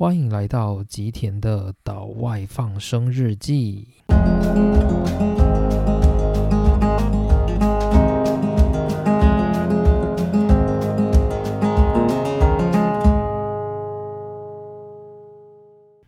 [0.00, 3.88] 欢迎来到吉田的岛外放生日记。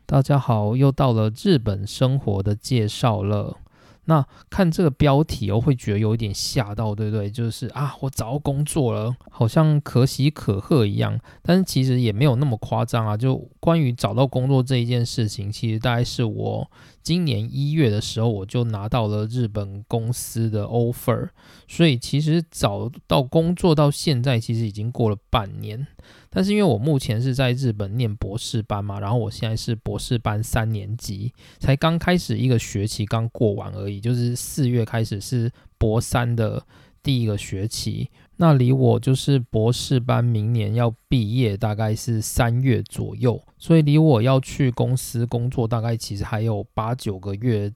[0.06, 3.56] 大家好，又到了日本生活的介绍了。
[4.06, 7.30] 那看这个标题哦，会觉得有一点吓到，对不对？
[7.30, 11.18] 就是啊，我找到工作了，好像可喜可贺一样。
[11.42, 13.16] 但是其实也没有那么夸张啊。
[13.16, 16.70] 就关于找到工作这一件事情，其实大概是我
[17.02, 21.28] 今年一月的时候，我就拿到了日本公司的 offer。
[21.66, 25.86] 所以其实找到工作到现在，其实已经过了半年。
[26.28, 36.64] 但是因为我目前是在日本念博士班嘛，然后我现在是博士班三年级，才刚开始一个学期，刚过完而已，就是四月开始是博三的
[37.02, 38.10] 第一个学期。
[38.40, 47.70] 那离我就是博士班明年要毕业，大概是三月左右，所以离我要去公司工作，大概其实还有八九个月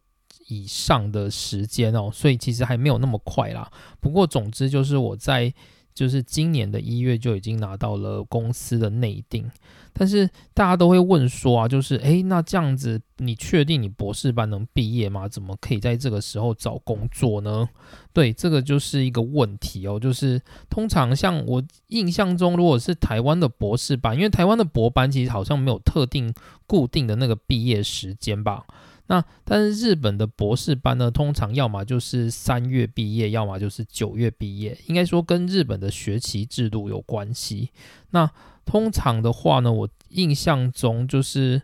[0.48, 3.70] 以上的时间哦，所以其实还没有那么快啦。
[4.00, 5.52] 不过总之就是我在。
[5.94, 9.48] 就是今年的一月就已经拿到了公司的内定，
[9.92, 15.28] 但是大家都会问说啊，就是诶，那这样子你确定你博士班能毕业吗？
[15.28, 17.68] 怎么可以在这个时候找工作呢？
[18.12, 20.00] 对，这个就是一个问题哦。
[20.00, 26.34] 就是通常像我印象中，如果是台湾的博士班，因为台湾的博班其实好像没有特定
[26.66, 28.64] 固定的那个毕业时间吧。
[29.06, 37.70] 那但是日本的博士班呢，通常要么就是三月毕业，要么就是九月毕业，应该说跟日本的学期制度有关系。
[38.11, 38.30] 那
[38.64, 41.61] 通常的话呢，我印象中就是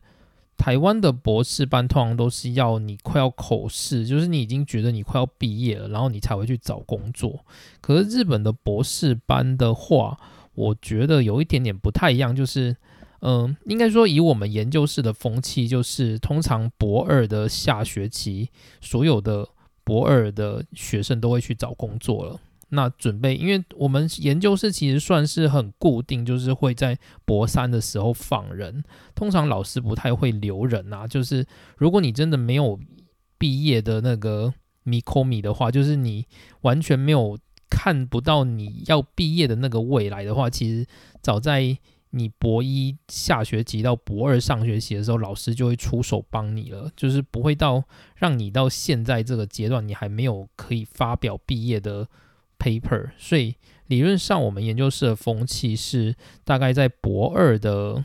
[0.58, 7.44] 台湾的博士班通常都是要你快要口试，就是你已经觉得你快要毕业了，然后你才会去找工作。
[7.80, 10.19] 可是日本的博士班的话，
[10.54, 12.77] 我觉得有一点点不太一样，就是。
[13.22, 18.48] 嗯，应该说以我们研究室的风气，就是通常博二的下学期，
[18.80, 19.46] 所有的
[19.84, 22.41] 博二的学生都会去找工作了。
[22.70, 28.82] 那准备，因为我们研究室其实算是很固定，就是会在博三的时候放人。
[29.14, 31.44] 通常老师不太会留人啊，就是
[31.76, 32.81] 如果你真的没有
[33.37, 34.54] 毕业的那个
[34.84, 36.25] 米科米的话，就是你
[36.62, 37.38] 完全没有
[37.69, 40.87] 看不到你要毕业的那个未来的话，其实
[41.20, 41.76] 早在。
[42.10, 47.84] 你博一下学期到博二上学期的时候，老师就会出手帮你了，就是不会到
[48.16, 52.09] 让你到现在这个阶段，你还没有可以发表毕业的
[52.59, 53.10] paper。
[53.16, 53.54] 所以
[53.87, 58.04] 理论上，我们研究室的风气是大概在博二的。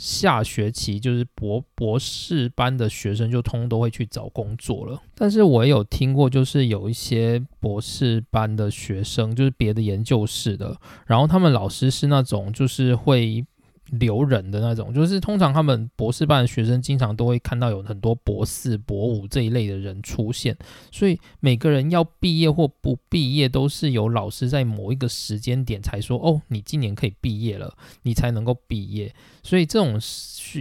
[0.00, 13.44] 下学期就是博博士班的学生就通都会去找工作了，但是我也有听过，就是有一些博士班的学生，就是别的研究室的，然后他们老师是那种就是会。
[13.90, 20.56] 留人的那种，就是通常他们博士班的学生经常都会看到有很多博士、博五这一类的人出现，
[20.92, 29.14] 所以每个人要毕业或不毕业，都是由老师在某一个时间点才说哦，你今年可以毕业了，你才能够毕业。
[29.42, 29.98] 所以这种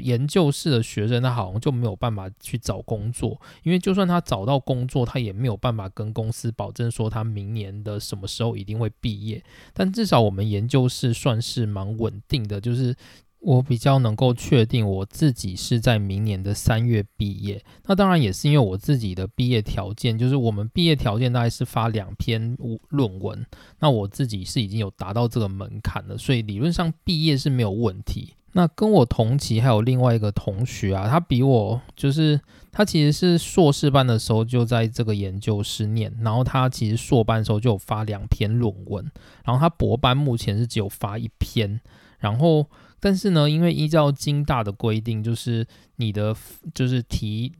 [0.01, 9.43] 研究室的学生，他好像就没有办法去找工作，因为就算他找到工作，他也没有办法跟公司保证说他明年的什么时候一定会毕业。
[9.73, 12.95] 但至少我们研究室算是蛮稳定的，就是。
[13.39, 22.57] 我比较能够确定我自己是在明年的三月毕业，那当然也是因为我自己的毕业条件，就是我们毕业条件大概是发两篇
[22.89, 23.45] 论文，
[23.79, 28.33] 那我自己是已经有达到这个门槛了，所以理论上毕业是没有问题。
[28.53, 39.09] 那跟我同期还有另外一个同学啊，他比我就是他其实是硕士班的时候就在这个研究室念，然后他其实硕班的时候就有发两篇论文，
[39.45, 41.79] 然后他博班目前是只有发一篇，
[42.17, 42.65] 然后。
[43.07, 46.35] 但是呢，因为依照金大的规定，就是你的
[46.73, 47.53] 就是提。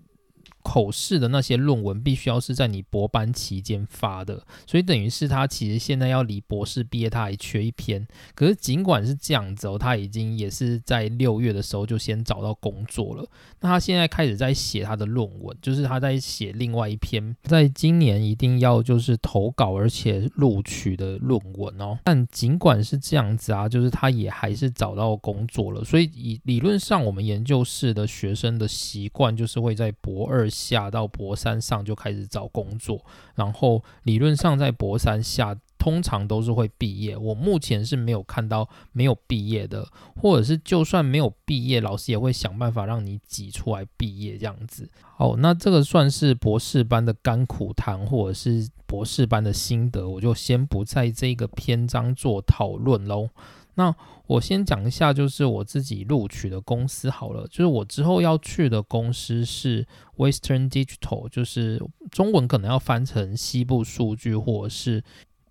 [0.67, 8.05] 口试的那些论文必须要是在你博班期间发的，所以等于是他其实现在要离博士毕业，他还缺一篇。
[8.35, 13.25] 可是尽管是这样子哦，他已经也是在六月的时候就先找到工作了。
[13.61, 21.97] 那他现在开始在写他的论文，就是他在写另外一篇，在今年一定要就是投稿而且录取的论文哦。
[22.03, 25.81] 但尽管是这样子啊，就是他也还是找到工作了。
[25.85, 30.49] 所以以理论上，我们研究室的学生的习惯就是会在博二。
[30.57, 32.99] 下到博山上就开始找工作，
[33.35, 37.15] 然后理论上在博山下通常都是会毕业。
[37.15, 39.87] 我目前是没有看到没有毕业的，
[40.19, 44.89] 或者是就算没有毕业，老师也会想办法让你挤出来毕业这样子。
[45.15, 53.29] 好，那这个算是博士班的甘苦谈，或者是博士班的心得，我就先不在这个篇章做讨论喽。
[53.77, 53.95] 那
[54.25, 59.85] 我先讲一下，就是我自己录取的公司好了，就是我之后要去的公司是
[60.17, 61.79] Western Digital，就是
[62.11, 65.03] 中文可能要翻成西部数据，或者是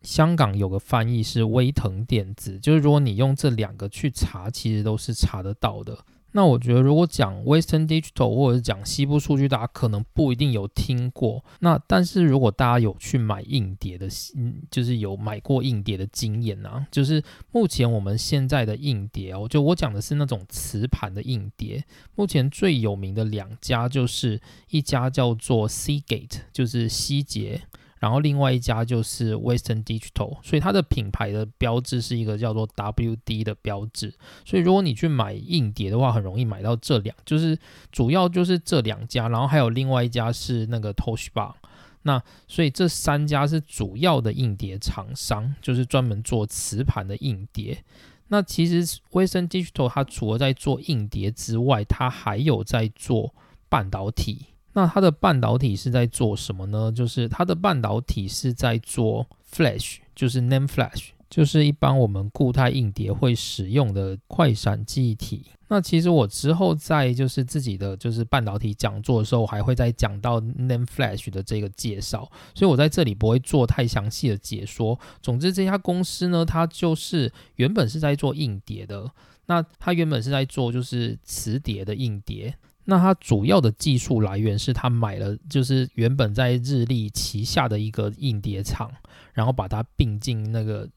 [0.03, 5.97] 香港有个翻译是威腾电子，就是如果你用这两个去查，其实都是查得到的。
[6.37, 11.43] 那我觉得，如果讲 Western Digital 或者是讲西部数据，大家可能不一定有听过。
[11.61, 14.07] 那但是如果大家有去买硬碟的，
[14.37, 17.23] 嗯，就是有买过硬碟的经验啊，就是
[17.53, 21.83] 目前我们现在的硬碟哦，就我讲的是那种磁盘的硬碟，
[22.15, 24.39] 目前最有名的两家就是
[24.69, 27.63] 一家叫做 Seagate，就是西捷。
[27.99, 34.13] 然后另外一家就是 Western Digital，所以它的品牌的标志是一个叫做 WD 的标志。
[34.45, 37.59] 所以如果你去买硬碟的话，很容易买到这两，就是
[37.91, 41.53] 主要就是这两家，然后还有另外一家是那个 Toshiba。
[42.03, 47.83] 那所以这三家是主要的硬碟厂商，就是专门做磁盘的硬碟。
[48.29, 53.35] 那其实 Western Digital 它除了在做硬碟之外，它还有在做
[53.69, 54.47] 半导体。
[54.77, 56.93] 那它的半导体是在做什么呢？
[56.93, 65.47] 就是它的半导体是在做 Flash，就是 NAND Flash，就是一般我们固态硬碟会使用的快闪记忆体。
[65.69, 75.01] 那其实我之后在就是自己的就是半导体讲座的时候，还会再讲到 NAND Flash 的这个介绍，所以我在这里不会做太详细的解说。
[75.23, 79.11] 总之，这家公司呢，它就是原本是在做硬碟的，
[79.47, 82.55] 那它原本是在做就是磁碟的硬碟。
[82.87, 88.91] 那它主要的技术来源是他买了，就是原本在日立旗下的一个硬碟厂，
[89.35, 90.89] 然后把它并进那个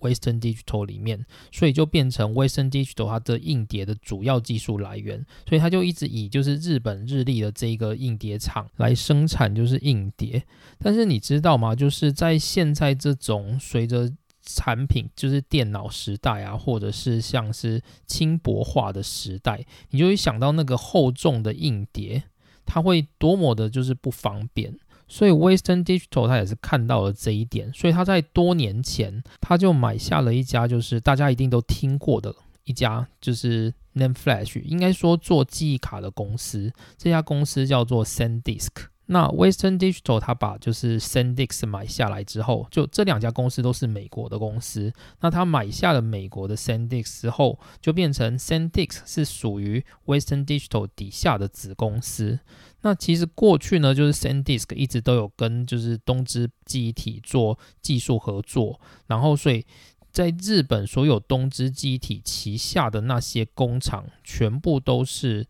[0.00, 10.42] Western Digital 里面，所以就变成 Western Digital 它的硬碟的主要技术来源，所以它就一直以就是日本日立的这个硬碟厂来生产就是硬碟。
[10.78, 11.74] 但是你知道吗？
[11.74, 14.10] 就是在现在这种随着
[14.46, 22.22] 产品就是电脑时代啊，或者是像是轻薄化的时代，你就会想到那个厚重的硬碟，
[22.64, 24.78] 它会多么的就是不方便。
[25.08, 32.34] 所以 Western Digital 它也是看到了这一点，所以他在多年前他就买下了一家就是大家一定都听过的
[32.64, 38.68] 一家就是 NAND Flash，应该说做记忆卡的公司，这家公司叫做 SanDisk。
[39.06, 44.92] 那 Western Digital 它把就是 SanDisk 买下来之后，就这两家公司都是美国的公司。
[45.20, 52.40] 那他买下了美国的 SanDisk 之后，就变成 SanDisk 是属于 Western Digital 底下的子公司。
[52.82, 59.64] 那其实过去呢，就是 SanDisk 一直都有跟就是东芝记忆体做技术合作，然后所以
[60.10, 65.46] 在日本所有东芝记忆体旗下的那些工厂，全部都是。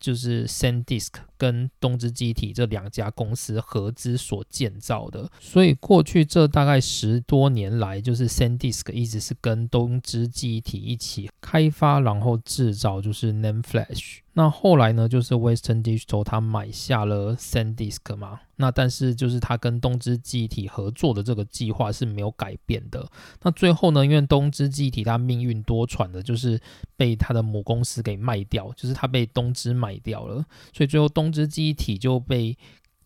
[0.00, 1.08] 就是 SanDisk
[1.38, 14.18] 跟东芝机体这两家公司合资所建造的，所以过去这大概十多年来，就是 SanDisk 一直是跟东芝机体一起开发，然后制造就是 NAND Flash。
[14.34, 23.04] 那后来呢，就是 Western Digital 它买下了 SanDisk 嘛，那但是就是它跟东芝记忆体合作的这个计划是没有改变的。
[23.42, 26.60] 那最后呢，因为东芝记忆体它命运多舛的，就是
[26.96, 30.36] 被它的母公司给卖掉，就是它被东芝买掉了，
[30.72, 32.56] 所以最后东芝记忆体就被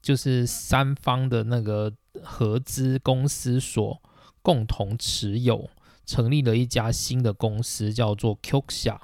[0.00, 1.92] 就是三方的那个
[2.22, 4.02] 合资公司所
[4.42, 5.70] 共同持有，
[6.04, 8.98] 成立了一家新的公司，叫做 Qxia。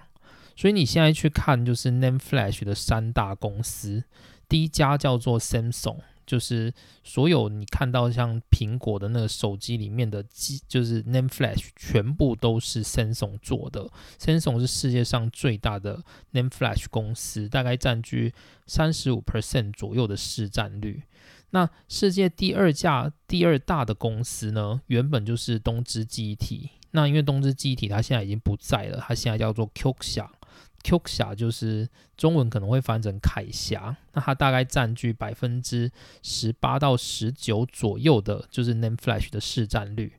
[0.56, 4.02] 所以你现在去看，就是 Name Flash 的三大公司，
[4.48, 5.98] 第一家叫做 Samsung，
[6.28, 6.70] 就是
[7.02, 13.90] 所有你看到像苹果的那个手机里面的机，就是 NAND Flash 全部都是 Samsung 做的。
[14.18, 16.04] Samsung 是世界上最大的
[16.34, 18.34] NAND Flash 公司，大概占据
[18.66, 21.04] 三十五 percent 左右的市占率。
[21.50, 26.68] 那世界第二家、第二大的公司呢，原本就是东芝记忆体。
[26.90, 30.28] 那因为东芝记忆体它现在已经不在了，它现在叫做 Qxia。
[30.82, 35.90] Q 侠就是中文可能会翻成凯霞，那它大概占据百分之
[36.22, 40.12] 十八到十九左右的，就是 Name Flash 的市占率。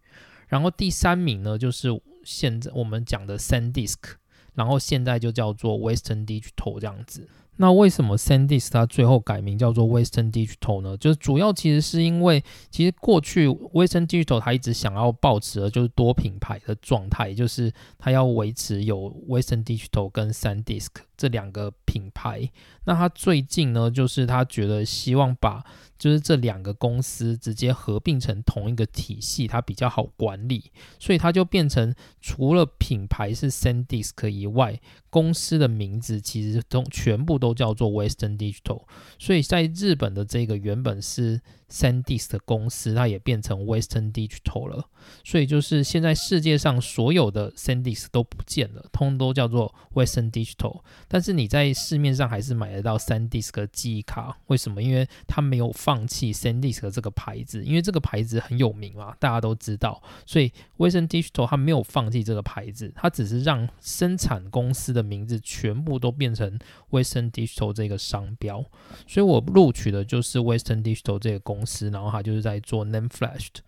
[0.47, 1.89] 然后第三名呢，就是
[2.23, 4.15] 现在我们讲的 SanDisk，
[4.55, 7.27] 然后现在就叫做 Western Digital 这样子。
[7.61, 10.95] 那为什么 SanDisk 它最后改名叫做 Western Digital 呢？
[10.95, 20.87] 就是主要其实是因为，其实过去 Western Digital 它一直想要保持的就是多品牌的状态，就是它要维持有 Western Digital 跟 SanDisk
[21.19, 22.49] 这两个品牌。
[22.85, 25.61] 那他最近呢，就是他觉得希望把
[25.97, 38.83] 就是这两个公司直接合并成同一个体系，它比较好管理，所以它就变成除了品牌是 SanDisk 以外，公司的名字其实都全部都叫做 Western Digital。
[39.19, 44.89] 所以在日本的这个原本是 SanDisk 的公司，它也变成 Western Digital 了。
[45.23, 50.81] 所以就是现在世界上所有的 SanDisk 都不见了，通通都叫做 Western Digital。
[51.07, 54.81] 但是你在市面上还是买得到 SanDisk 的记忆卡，为什么？
[54.81, 60.01] 因为它没有放弃 SanDisk 这个牌子，因为这个牌子很有名嘛，大家都知道。
[60.25, 66.59] 所以 Western Digital 它没有放弃这个牌子，它只是让生产公司的名字全部都变成
[66.91, 68.63] Western Digital 这个商标。
[69.07, 73.61] 所以我录取的就是 Western Digital 这个公司，然后它就是在做 Name Flash 的。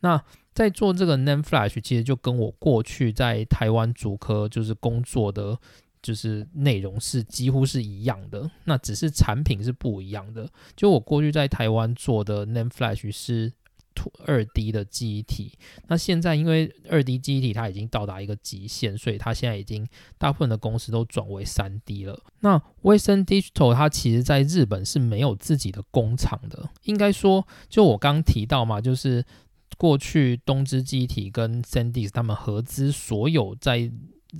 [0.00, 0.22] 那
[0.54, 5.58] 在做这个 Name Flash，其实就跟我过去在台湾主科就是工作的，
[6.02, 8.50] 就是内容是几乎是一样的。
[8.64, 10.48] 那只是产品是不一样的。
[10.76, 13.52] 就我过去在台湾做的 Name Flash 是。
[14.26, 15.52] 二 D 的记忆体，
[15.86, 19.86] 那现在因为二 D 记忆体它已经到达一个极限，所以它现在已经
[20.18, 22.22] 大部分的公司都转为三 D 了。
[22.40, 29.24] 那 Western Digital 它其实在日本是没有自己的工厂的，应该说，就我刚提到嘛，就是
[29.76, 33.90] 过去东芝记忆体跟 Sandis 他们合资所有在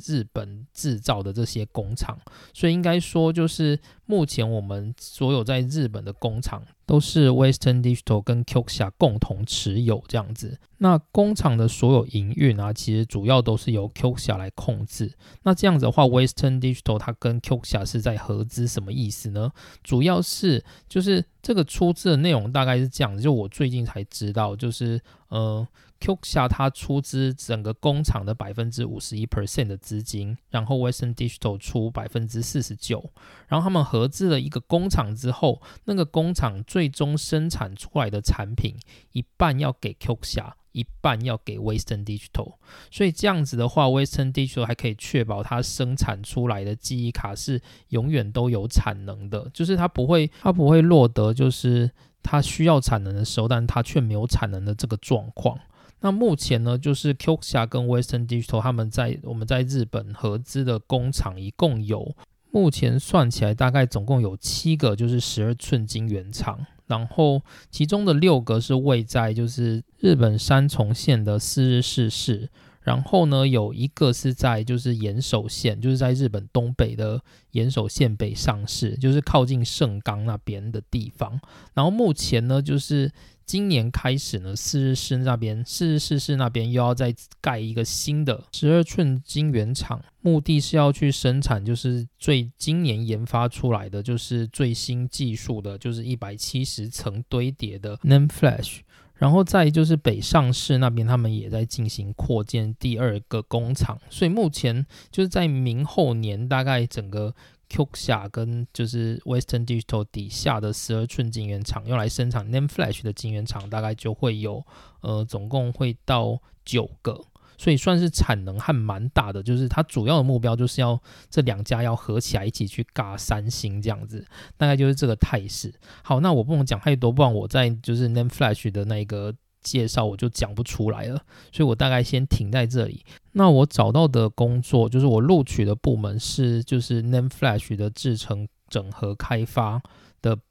[0.07, 2.19] 日本制造的这些工厂，
[2.53, 6.63] 所以应该说就是目前我们所有在日本的工厂。
[6.89, 10.59] 都是 Western Digital 跟 Qxia 共同持有这样子。
[10.79, 15.13] 那工厂的所有营运啊，其实主要都是由 Qxia 来控制。
[15.43, 19.53] 那这样子的话，Western Digital 它跟 Qxia 是在合资，什么意思呢？
[19.85, 23.21] 主要是就是这个出资的内容大概是这样子。
[23.21, 24.99] 就我最近才知道，就是
[25.29, 25.67] 呃。
[26.01, 33.11] ，QXIA 它出资整个工厂的百分之五十一 percent 的资金，然后 Western Digital 出百分之四十九，
[33.49, 38.77] 然后他们合资了一个工厂之后，那个工厂最终生产出来的产品
[39.11, 42.55] 一半要给 QXIA，，一半要给 Western Digital，
[42.93, 51.91] 所以这样子的话，Western Digital 还可以确保它生产出来的记忆卡是永远都有产能的，就是它不会它不会落得就是
[52.23, 55.59] 它需要产能的时候，但它却没有产能的这个状况。
[56.01, 62.15] 那目前呢，就是 Qxia 跟 Western Digital 他们在我们在日本合资的工厂，一共有
[62.51, 72.49] 目前算起来大概总共有七个，就是十二寸晶圆厂，然后其中的六个是位在就是日本三重县的四日市市，
[72.83, 77.21] 然后呢有一个是在就是岩手县，就是在日本东北的
[77.53, 81.41] 岩手县北上市，就是靠近盛冈那边的地方，
[81.75, 83.11] 然后目前呢就是。
[83.49, 98.81] 今年开始呢，四日市那边，四日市市那边又要再盖一个新的十二寸晶圆厂，目的是要去生产，就是最今年研发出来的，就是最新技术的，就是一百七十层堆叠的 NAND Flash。
[99.19, 107.35] 然后再就是北上市那边，他们也在进行扩建第二个工厂，所以目前就是在明后年，大概整个。
[107.71, 114.65] Qxia 跟就是 Western Digital 底下的十二寸晶圆厂，用来生产 Name Flash 的晶圆厂，大概就会有
[115.03, 117.21] 呃，总共会到九个，
[117.59, 119.43] 所以算是产能还蛮大的。
[119.43, 120.99] 就是它主要的目标就是要
[121.29, 124.25] 这两家要合起来一起去尬三星这样子，
[124.57, 125.75] 大概就是这个态势。
[126.03, 129.35] 好，那我不能讲太多，不然我在就是 Name Flash 的那个。
[129.61, 131.21] 介绍我就讲不出来了，
[131.53, 133.05] 所以我大概先停在这里。
[133.33, 139.83] 那我找到的工作就是我录取的部门是就是 Name Flash 的制成整合开发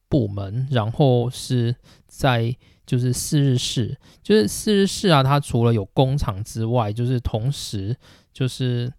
[0.09, 1.75] 部门，然后是
[2.07, 7.95] 在就是四日市，就是四日市啊，它除了有工厂之外，就是同时
[8.33, 8.91] 就是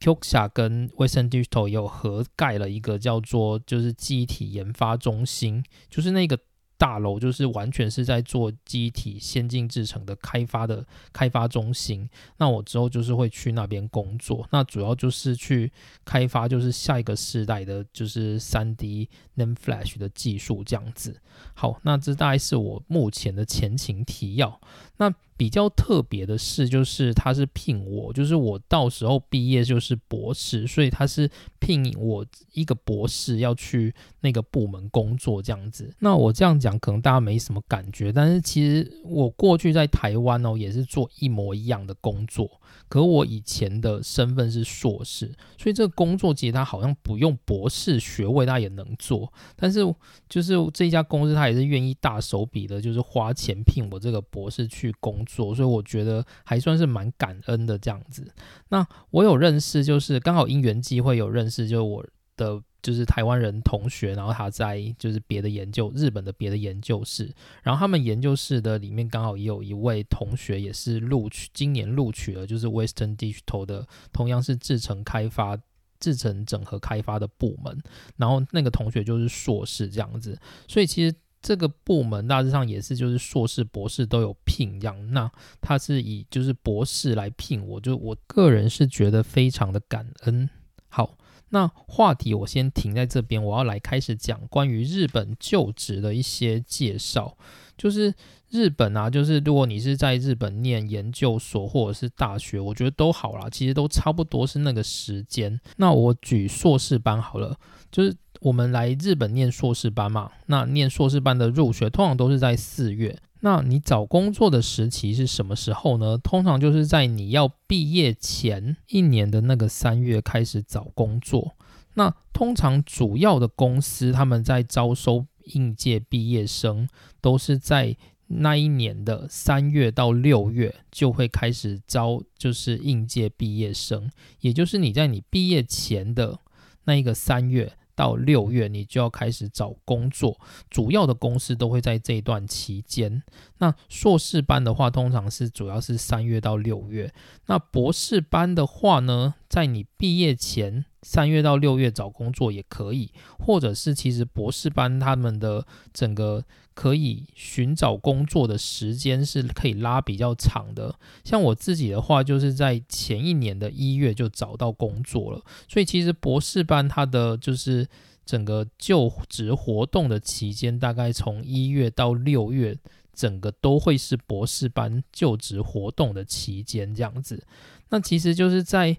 [0.00, 6.38] Qxia 跟 Western Digital 有合盖了一个叫做就是记忆体研发中心，就是那个。
[6.76, 12.08] 大楼就是完全是在做机体先进制程的开发的开发中心。
[12.38, 15.70] 那我之后就是会去那边工作，那主要就是去
[16.04, 21.20] 开发就是下一个世代的，就是三 D NAND Flash 的技术这样子。
[21.54, 24.60] 好，那这大概是我目前的前情提要。
[25.02, 31.28] 那比较特别的是，就是他是聘我，就是我到时候毕业就是博士，所以他是
[31.58, 35.92] 聘我一个博士要去那个部门工作这样子。
[35.98, 42.48] 那我这样讲可能大家没什么感觉，但是其实我过去在台湾哦也是做一模一样的工作，
[42.88, 49.80] 可我以前的身份是硕士，所以这个工作其实他好像不用博士学位他也能做，但是
[50.28, 55.54] 就是这家公司他也是愿意大手笔的，就是花钱聘我这个博士去工作。
[55.54, 58.26] 所以我觉得还算是蛮感恩的这样子。
[58.68, 75.58] 那我有认识，就是刚好因缘机会有认识，就是我的就是台湾人同学，然后他在就是别的研究日本的别的研究室，然后他们研究室的里面刚好也有一位同学也是录取，今年录取了就是 Western Digital 的，同样是制成开发、
[76.00, 77.82] 制成整合开发的部门，
[78.16, 81.14] 然后那个同学就是硕士这样子，所以其实。
[81.44, 85.28] 这个部门大致上也是就是硕士、博士都有聘样，那
[85.60, 90.48] 他是以就是博士来聘我，就我个人是觉得非常的感恩。
[90.88, 91.18] 好，
[91.52, 97.36] 那话题我先停在这边，我要来开始讲关于日本就职的一些介绍，
[97.78, 98.12] 就是。
[98.52, 105.58] 日本啊，就是如果你是在日本念研究所或者是大学，我觉得都好啦，其实都差不多是那个时间。
[105.78, 107.56] 那我举硕士班好了，
[107.90, 113.18] 就是我们来日本念硕士班嘛，那念硕士班的入学通常都是在四月。
[113.44, 116.18] 那你找工作的时期是什么时候呢？
[116.18, 121.52] 通常就是在你要毕业前一年的那个三月开始找工作。
[121.94, 126.88] 那通常主要的公司他们在招收应届毕业生，
[127.20, 127.96] 都是在。
[128.34, 136.38] 那一年的三月到六月就会开始招，就是应届毕业生，也就是你在你毕业前的
[136.84, 137.70] 那一个三月
[138.02, 140.40] 到六月，你就要开始找工作。
[140.68, 143.22] 主要的公司都会在这段期间。
[143.58, 147.14] 那硕士班的话，通常是主要是三月到六月。
[147.46, 150.84] 那博士班的话呢，在你毕业前。
[151.02, 156.44] 三月到六月找工作也可以，或者是其实博士班他们的整个
[156.74, 160.94] 可以寻找工作的时间是可以拉比较长的。
[161.24, 167.86] 像我自己的话，就是在前一年的一月就找到工作了，所以其实博士班它的就是
[168.24, 172.78] 整个就职活动的期间，大概从一月到六月，
[173.12, 177.44] 整个都会是博士班就职活动的期间这样子。
[177.88, 178.96] 那其实就是在。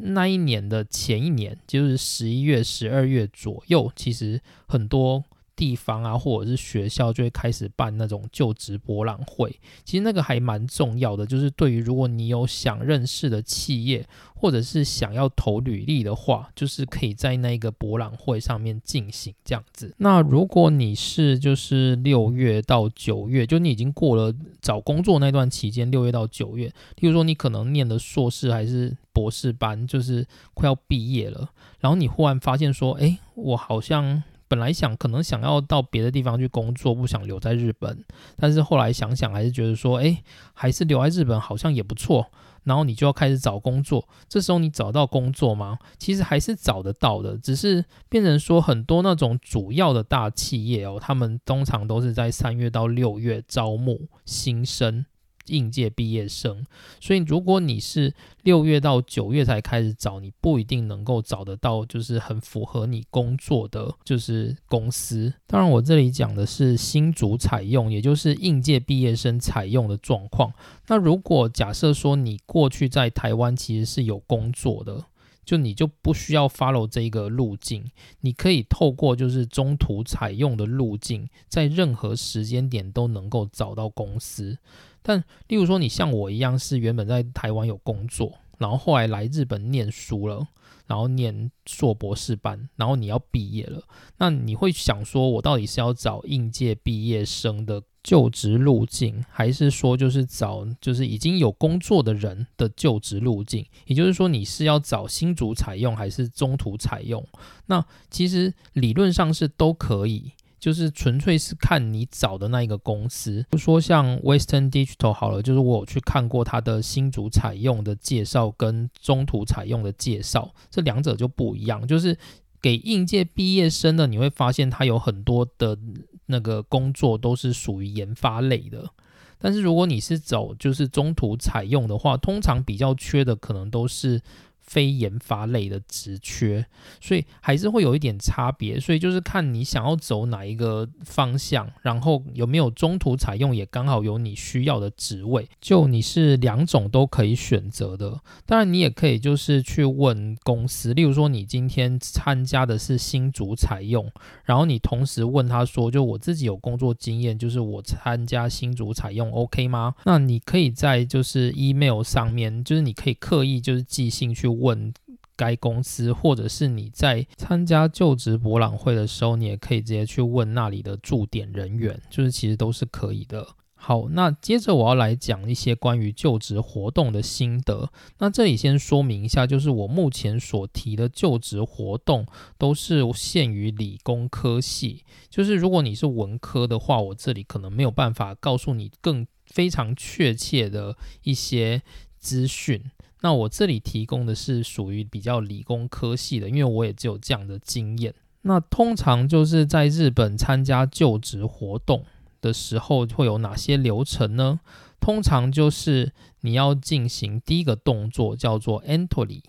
[0.00, 5.24] 那一年的前一年，就是十一月、十二月左右，其实很多
[5.58, 9.50] 地方啊，或者是学校就会开始办那种就职博览会。
[9.84, 14.06] 其实那个还蛮重要的，就是对于如果你有想认识的企业。
[14.40, 19.92] 或者是想要投履历的话，就是可以在那个博览会上面进行这样子。
[19.98, 30.24] 那如果你是就是六月到九月，就你已经过了找工作那段期间，六月到九月，例如说你可能念的硕士还是博士班，就是
[30.54, 31.50] 快要毕业了，
[31.80, 38.04] 然后你忽然发现说，哎，我好像本来想可能想要到别的地方去工作，不想留在日本，
[38.36, 40.22] 但是后来想想还是觉得说，哎，
[40.54, 42.26] 还是留在日本好像也不错。
[42.64, 45.78] 然后你就要开始找工作，这时候你找到工作吗？
[45.96, 55.06] 其实还是找得到的，只是变成说很多那种主要的大企业哦，他们通常都是在三月到六月招募新生。
[55.48, 56.64] 应届毕业生，
[57.00, 65.32] 所以如果你是六月到九月才开始找，你不一定能够找得到，就是很符合你工作的就是公司。
[65.46, 70.52] 当然，我这里讲的是新主采用，也就是应届毕业生采用的状况。
[70.86, 75.04] 那如果假设说你过去在台湾其实是有工作的，
[75.44, 84.58] 就你就不需要 follow 这个路径，你可以透过就是中途采用的路径，在任何时间点都能够找到公司。
[85.02, 90.46] 但例如说，你像我一样是原本在台湾有工作，然后后来来日本念书了，
[90.86, 93.82] 然后念硕博士班，然后你要毕业了，
[94.18, 103.64] 那你会想说，我到底是要找应届毕业生的就职路径，还是说就是找就是已经有工作的人的就职路径？
[103.86, 107.24] 也就是说，你是要找新主采用还是中途采用？
[107.66, 110.32] 那其实理论上是都可以。
[110.58, 121.86] 就是纯粹是看你找的那一个公司，就说像 Western Digital 好了，就是我有去看过它的新组采用的介绍跟中途采用的介绍，这两者就不一样。
[121.86, 122.16] 就是
[122.60, 125.78] 给应届毕业生的，你会发现它有很多的
[126.26, 128.90] 那个工作都是属于研发类的，
[129.38, 134.20] 但是如果你是走就是中途采用的话，通常比较缺的可能都是。
[134.68, 136.64] 非研发类的职缺，
[137.00, 148.20] 所以还是会有一点差别，所以就是看你想要走哪一个方向，然后有没有中途采用，也刚好有你需要的职位，就你是两种都可以选择的。
[148.44, 154.06] 当然，你也可以就是去问公司，例如说你今天参加的是新组采用，
[154.44, 159.94] 然后你同时问他说，就我自己有工作经验，就是我参加新组采用 OK 吗？
[160.04, 164.57] 那你可以在就是 email 上面，就是你可以刻意就是寄信去。
[164.58, 164.92] 问
[165.36, 173.46] 该公司，或者是你在参加就职博览会的时候，你也可以直接去问那里的驻点人员，就是其实都是可以的。
[173.80, 177.88] 好，那接着我要来讲一些关于就职活动的心得。
[178.18, 182.26] 那这里先说明一下，就是我目前所提的就职活动
[182.58, 191.80] 都是限于理工科系，就是如果你是文科的话，我这里可能没有办法告诉你更非常确切的一些
[192.18, 192.82] 资讯。
[193.20, 198.14] 那我这里提供的是属于比较理工科系的，因为我也只有这样的经验。
[198.42, 202.04] 那通常就是在日本参加就职活动
[202.40, 204.60] 的时候会有哪些流程呢？
[205.00, 209.42] 通常就是你要进行第一个动作叫做 entry。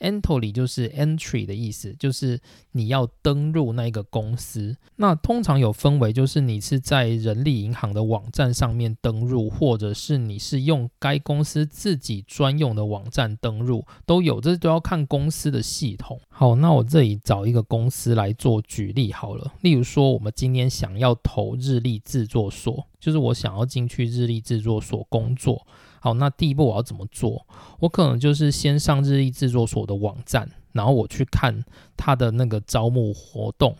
[0.00, 2.40] Entry 就是 entry 的意思，就是
[2.72, 4.76] 你要登入那个公司。
[4.96, 16.20] 那通常有分为，就是你是在人力银行的网站上面登入，或者是你是用该公司自己专用的网站登入，都有，这都要看公司的系统。
[16.28, 19.54] 好，那我这里找一个公司来做举例好了。
[19.62, 25.66] 例如说，我们今天想要投日历制作所，就是我想要进去日历制作所工作。
[26.04, 27.46] 好，那第一步我要怎么做？
[27.80, 31.64] 我可能就是先上日立制作所的网站，然后我去看
[31.96, 33.74] 他的那个招募活动。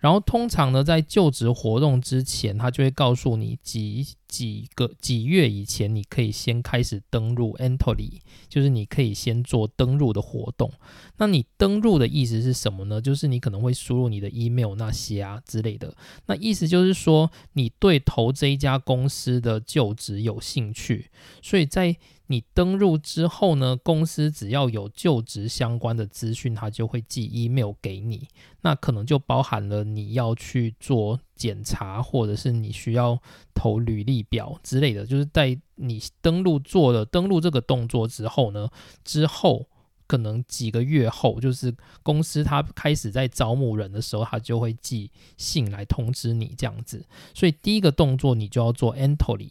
[0.00, 10.72] 然后通常呢，在就职活动之前，他就会告诉你几几个几月以前，你可以先开始登录 Entry，就是你可以先做登录的活动。
[11.18, 12.98] 那你登录的意思是什么呢？
[12.98, 15.94] 就是你可能会输入你的 email 那些啊之类的。
[16.24, 21.10] 那意思就是说，你对投这一家公司的就职有兴趣，
[21.42, 21.94] 所以在
[22.28, 28.28] 你登录之后呢，公司只要有就职相关的资讯，它就会寄 email 给你。
[28.62, 33.20] 那可能就包含了你要去做检查，或者是你需要
[33.52, 35.04] 投履历表之类的。
[35.04, 38.68] 就是在你登录做了登录这个动作之后呢，
[39.02, 39.66] 之后
[40.06, 41.74] 可能几个月后，就是
[42.04, 47.04] 公司他开始在招募人的时候，他就会寄信来通知你这样子。
[47.34, 49.50] 所以第一个动作你就要做 entry。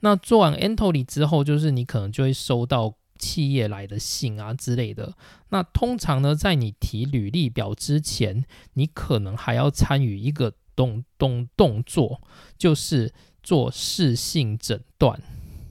[0.00, 5.14] 那做完 entry 之后，就是你可能就会收到企业来的信啊之类的。
[5.48, 8.44] 那通常呢，在你提履历表之前，
[8.74, 12.20] 你可能还要参与一个动动动作，
[12.56, 15.20] 就是做视性诊断。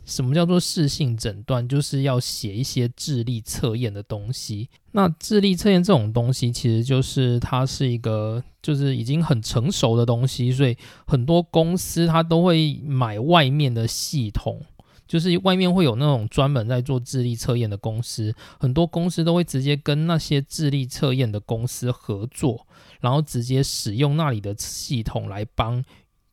[0.06, 1.66] 什么叫做视性诊断？
[1.66, 4.70] 就是要写一些智力测验的东西。
[4.92, 14.62] 那智力测验这种东西，其实就是它是一个，就是已经很成熟的东西，所以很多公司它都会买外面的系统，
[15.08, 22.68] 就是外面会有那种专门在做智力测验的公司，很多公司都会直接跟那些智力测验的公司合作，
[23.04, 25.86] 然后直接使用那里的系统来帮，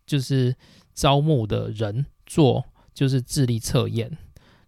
[0.07, 0.57] 就是
[0.95, 2.65] 招募的人做。
[2.93, 4.19] 就是智力测验，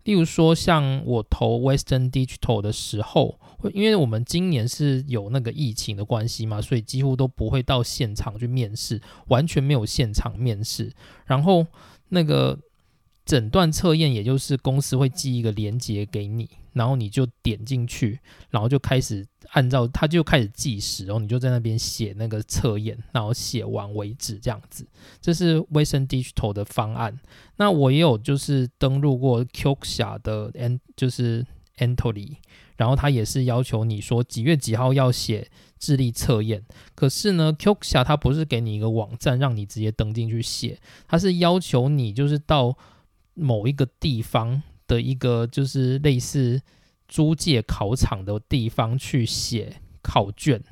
[0.05, 3.38] 例如说像我投 Western Digital 的时候，
[3.75, 10.91] 因为我们今年是有那个疫情的关系嘛，所以几乎都不会到现场去面试，完全没有现场面试。
[11.27, 11.67] 然后
[12.09, 12.59] 那个
[13.27, 16.49] 诊断测验，也就是公司会寄一个链接给你。
[16.73, 24.87] 然后你就点进去，然后就开始按照它就开始计时，然后你就在那边写那个测验，然后写完为止这样子。
[25.20, 27.20] 这是威森 Digital 的方案。
[27.57, 31.46] 那我也有就是登录过 Qxia 的 N 就是
[31.78, 32.37] Entry，
[32.76, 36.64] 然后它也是要求你说几月几号要写智力测验。
[36.94, 42.76] 可是呢，Qxia 它不是给你一个网站让你直接登进去写，它是要求你就是到
[43.35, 44.62] 某一个地方。
[44.88, 46.61] 的一个就是类似
[47.12, 50.62] 租借考场的地方去写考卷，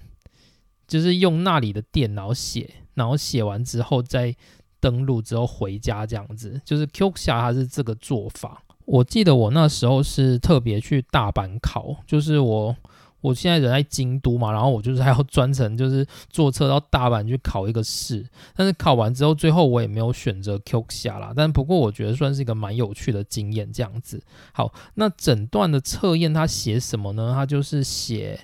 [0.88, 4.35] 就是用那里的电脑写，然后写完之后再
[4.81, 6.59] 登录之后回家这样子。
[6.64, 8.62] 就是 Q 下它是这个做法。
[8.87, 12.74] 我记得我那时候是特别去大阪考，就是我。
[13.20, 21.33] 我现在人在京都嘛，然后我就是还要专程就是坐车到大阪去考一个试，但是考完之后，最后我也没有选择 Q 下啦。
[21.37, 24.22] 但不过我觉得算是一个蛮有趣的经验，这样子。
[24.52, 27.33] 好，那整段的测验它写什么呢？
[27.35, 28.40] 它就是写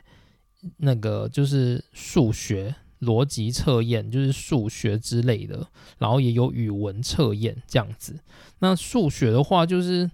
[0.79, 5.67] 那个就是数学逻辑测验，就是数学之类的，
[5.99, 8.19] 然后也有语文测验这样子。
[8.59, 10.11] 那数学的话就是。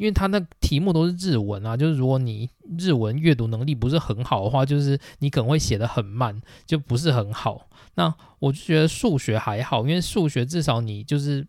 [0.00, 7.68] 因为他那题目都是日文啊，就是如果你日文阅读能力不是很好的话，就是你可能会写的很慢，就不是很好。
[7.94, 11.46] 那我就觉得数学还好，因为数学至少你就是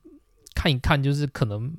[0.54, 1.74] 看一看，就是可能。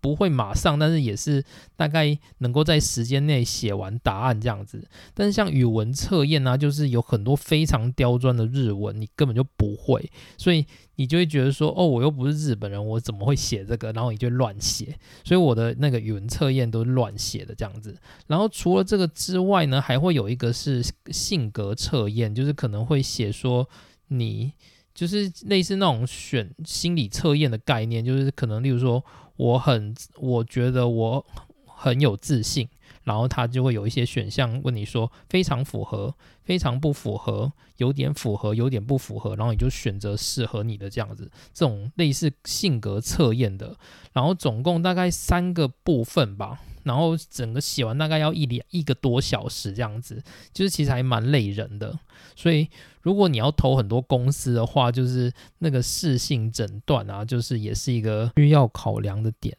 [0.00, 1.44] 不会马上，但是也是
[1.76, 4.88] 大概能够在时间内写完答案这样子。
[5.12, 10.64] 但是像语文测验呢，就是有很多非常刁钻的日文，你根本就不会，所以
[10.96, 13.92] 你就会觉得说，哦，我又不是日本人，我怎么会写这个？
[13.92, 14.98] 然后你就乱写。
[15.22, 17.94] 所以我的那个语文测验都是乱写的这样子。
[18.26, 23.68] 然后除了这个之外呢，还会有一个是性格测验，就是可能会写说
[24.08, 24.52] 你
[24.94, 29.04] 就是类似那种选心理测验的概念，就是可能例如说。
[29.40, 31.24] 我很，我觉得我
[31.64, 32.68] 很有自信，
[33.04, 43.74] 然后他就会有一些选项问你说非常符合，非常不符合，有点符合，有点不符合，然后你就选择适合你的这样子，这种类似性格测验的，
[44.12, 51.98] 然后总共大概三个部分吧，然后整个写完大概要一两一个多小时这样子，就是其实还蛮累人的。
[52.34, 52.68] 所以
[53.02, 59.56] 如果你要投很多公司的话，就是那个适性诊断啊，就是也是一个需要考量的点。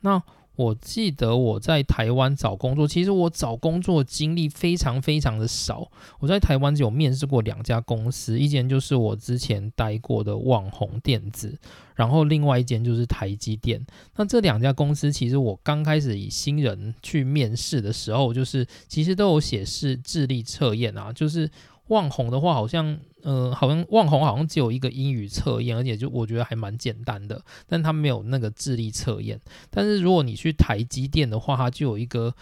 [0.00, 0.22] 那
[0.56, 5.90] 我记得我在台湾找工作，其实我找工作经历非常非常的少。
[6.20, 11.58] 我在台湾只有面试过两家公司，一间就是我之前待过的网红电子，
[11.94, 13.84] 然后另外一间就是台积电。
[14.16, 21.50] 那这两家公司，其实我刚开始以新人去面试的时候，就是其实都有写是智力测验啊，就是
[21.88, 22.98] 网红的话好像。
[23.24, 29.40] 呃，好像万红好像只有一个英语测验，而且就我觉得还蛮简单的，但它没有那个智力测验。
[29.70, 32.32] 但是如果你去台积电的话，它就有一个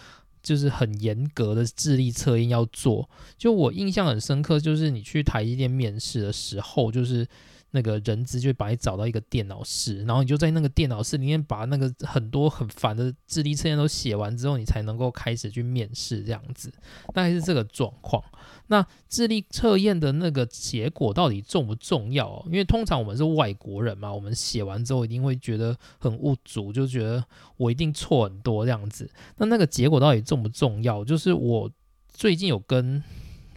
[0.43, 3.09] 就是很严格的智力测验要做。
[3.37, 7.27] 就我印象很深刻，就是你去台积电面试的时候，就是。
[7.75, 16.71] 那个人资就会把你找到一个电脑室，然后你就在那个电脑室里面把那个很多很烦的智力测验都写完之后，你才能够开始去面试这样子，
[17.15, 18.23] 大概是这个状况。
[18.67, 22.43] 那智力测验的那个结果到底重不重要？
[22.45, 27.25] 因为通常我们是外国人嘛，我们写完之后一定会觉得很无足，就觉得
[27.57, 29.09] 我一定错很多这样子。
[29.37, 31.03] 那那个结果到底重不重要？
[31.03, 31.71] 就是我
[32.07, 33.03] 最近有跟。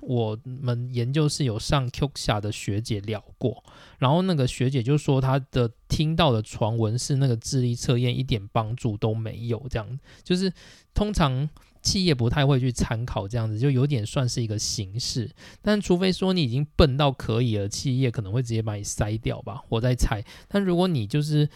[0.09, 3.65] 我们研究室有上 Q 下的学姐聊过，
[3.99, 10.53] 然后那个学姐就说她的听到的传闻是那个智力测验一点帮助都没有，这样就是
[10.95, 11.51] 通常
[11.83, 15.29] 企业不太会去参考这样子，就有点算是一个形式。
[15.61, 20.25] 但除非说你已经笨到可以了，企业可能会直接把你筛掉吧，我在猜。
[20.47, 21.49] 但如果你就是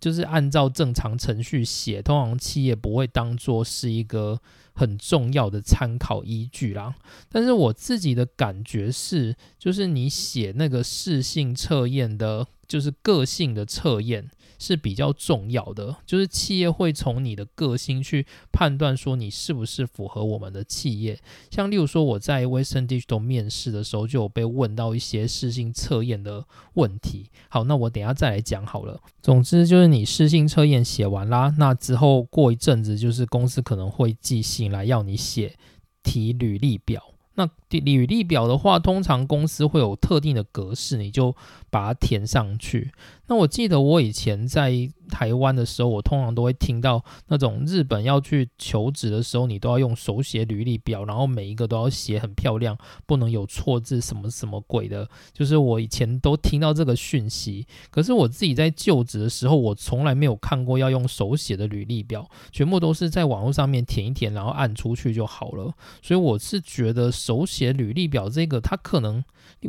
[0.00, 4.40] 就是按照正常程序写，通常企业不会当做是一个。
[4.74, 6.94] 很重要的参考依据啦，
[7.28, 14.28] 但是我自己的感觉是，就是你写那个适性测验的，就是个性的测验。
[14.58, 21.18] 是比较重要的，就是企业会从你的个性去判断说你是不是符合我们的企业。
[21.50, 27.30] 像例如说我在 Western Digital 面试的时候，就有被问到一些试性测验的问题。
[27.48, 29.00] 好，那我等下再来讲好了。
[29.22, 35.56] 总之就是你试性测验写完啦，那之后过一阵子，就是公司可能会寄信来要你写
[36.02, 37.13] 提履历表。
[37.36, 41.34] 那履历表的话，通常公司会有特定的格式，你就
[41.70, 42.92] 把它填上去。
[43.26, 44.70] 那我记得我以前在
[45.08, 55.08] 台湾的时候，我通常都会听到那种日本要去求职的时候，你都要用手写履历表，然后每一个都要写很漂亮，不能有错字，什么什么鬼的。
[55.32, 65.72] 就是我以前都听到这个讯息，可是我自己在就职的时候，我从来没有看过要用手写的履历表，全部都是在网络上面填一填，然后按出去就好了。
[66.02, 69.22] 所以我是觉得手写履历表这个，它可能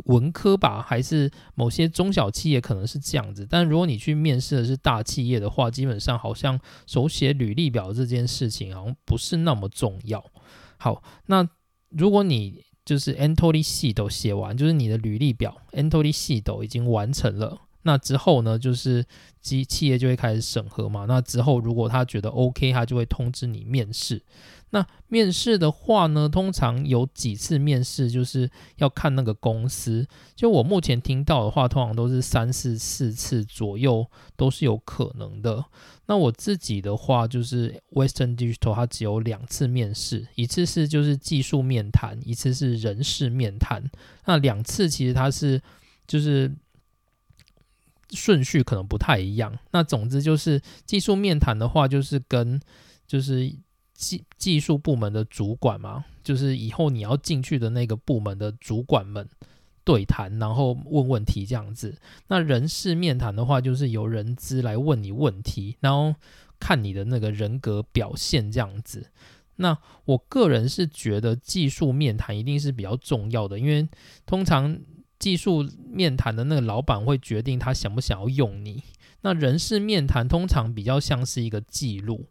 [0.04, 3.46] 文科吧，还是某些中小企业可能是这样子。
[3.48, 10.24] 但如果你去面试的是大企业的话，基本上好像手写履历表这件事情好像不是那么重要。
[10.76, 11.48] 好，那
[11.90, 19.04] 如果你就是 entry sheet 写完，就是你的履历表 entry sheet 已经完成了，那之后呢，就是
[19.40, 21.06] 机企业就会开始审核嘛。
[21.06, 24.22] 那之后如果他觉得 OK，他就会通知你面试。
[24.76, 30.06] 那面试的话呢，通常有几次面试，就是要看那个公司。
[30.34, 35.64] 就我目前听到的话，通常都是三四四次左右都是有可能的。
[36.04, 43.82] 那我自己的话，就是 Western Digital 它只有两次面试，一次是就是技术面谈，一次是人事面谈。
[44.26, 45.62] 那两次其实它是
[46.06, 46.54] 就是
[48.10, 49.58] 顺序可能不太一样。
[49.70, 52.60] 那总之就是技术面谈的话，就是跟
[53.06, 53.56] 就是。
[53.96, 59.28] 技技术部门的主管嘛，就是以后你要进去的那个部门的主管们
[59.84, 61.96] 对谈，然后问问题这样子。
[62.28, 66.14] 那人事面谈的话，就是由人资来问你问题，然后
[66.60, 69.10] 看你的那个人格表现这样子。
[69.56, 73.88] 那我个人是觉得技术面谈一定是比较重要的，因为
[74.26, 74.78] 通常
[75.18, 78.82] 技术面谈的那个老板会决定他想不想要用你。
[79.22, 82.26] 那人事面谈通常比较像是一个记录。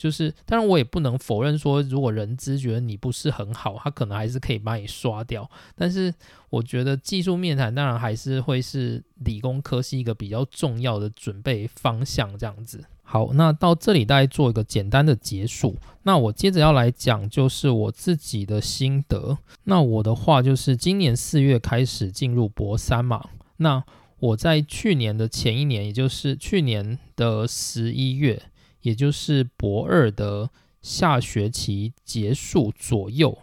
[0.00, 5.46] 就是，当然我也不能否认说，如果人资觉得你不是很好，他可能还是可以把你刷掉。
[5.76, 6.14] 但是
[6.48, 12.82] 我觉得技术面谈当然还是会是理工科是一个比较重要的准备方向，这样子。
[13.02, 15.76] 好，那到这里大概做一个简单的结束。
[16.04, 19.36] 那我接着要来讲就是我自己的心得。
[19.64, 23.22] 那我的话就是今年四月开始进入博三嘛。
[23.58, 23.84] 那
[24.18, 28.40] 我在去年的前一年，也就是去年的十一月。
[28.82, 30.50] 也就是博二的
[30.82, 33.38] 下学期结束左右，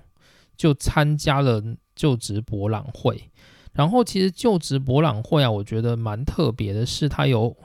[0.56, 1.64] 就参加了
[1.96, 3.30] 就职博览会。
[3.74, 7.56] 然后其实就职博览会啊，我觉得蛮特别的，是它有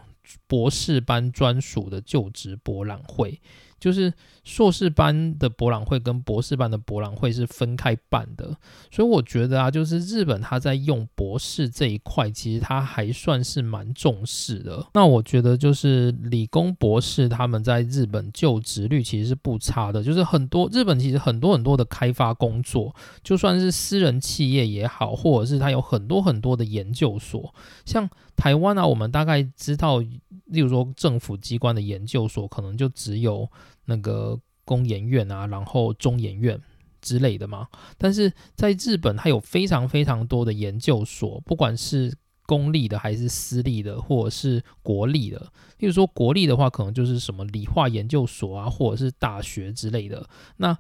[0.47, 3.41] 博士班专属的就职博览会。
[3.81, 4.13] 就是
[4.45, 8.57] 硕士班的博览会跟博士班的博览会是分开办的，
[8.91, 14.85] 所以我觉得啊，就是日本他在用博士这一块，其实他还算是蛮重视的。
[14.95, 30.01] 那我觉得就是理工博士他们在日本就职率其实是不差的，就是很多日本其实很多很多的开发工作，就算是私人企业也好，或者是他有很多很多的研究所，像台湾啊，我们大概知道，
[30.47, 33.49] 例如说政府机关的研究所，可能就只有。
[33.85, 36.61] 那个工研院啊，然后中研院
[37.01, 37.69] 之类的嘛。
[37.99, 42.15] 但是在日本，它有非常非常多的研究所，不管是
[42.47, 45.53] 公立的还是私立的，或者是国立的。
[45.79, 50.29] 例如说国立的话，可能就是什么理化研究所啊，或者是大学之类的。
[50.57, 50.77] 那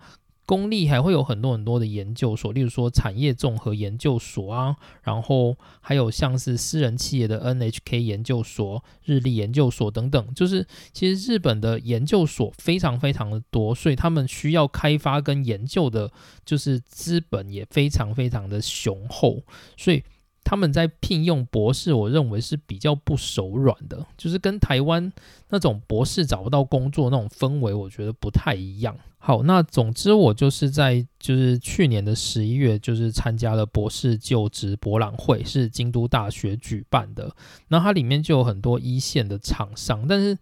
[0.52, 10.34] 公立还会有很多很多的研究所，例如说产业综合研究所啊，然后还有像是私人企业的 NHK 研究所、日立研究所等等。
[10.34, 16.12] 就是其实日本的研究所非常非常的多，所以他们需要开发跟研究的，
[16.44, 19.40] 就是资本也非常非常的雄厚，
[19.78, 20.02] 所以
[20.44, 25.12] 他们在聘用博士，我认为是比较不手软的，就是跟台湾
[25.48, 28.96] 那种博士找不到工作那种氛围，我觉得不太一样。
[29.18, 37.32] 好，那总之我就是在就是去年的十一月，就是参加了博士就职博览会，是京都大学举办的。
[37.68, 40.36] 那它里面就有很多一线的厂商，但是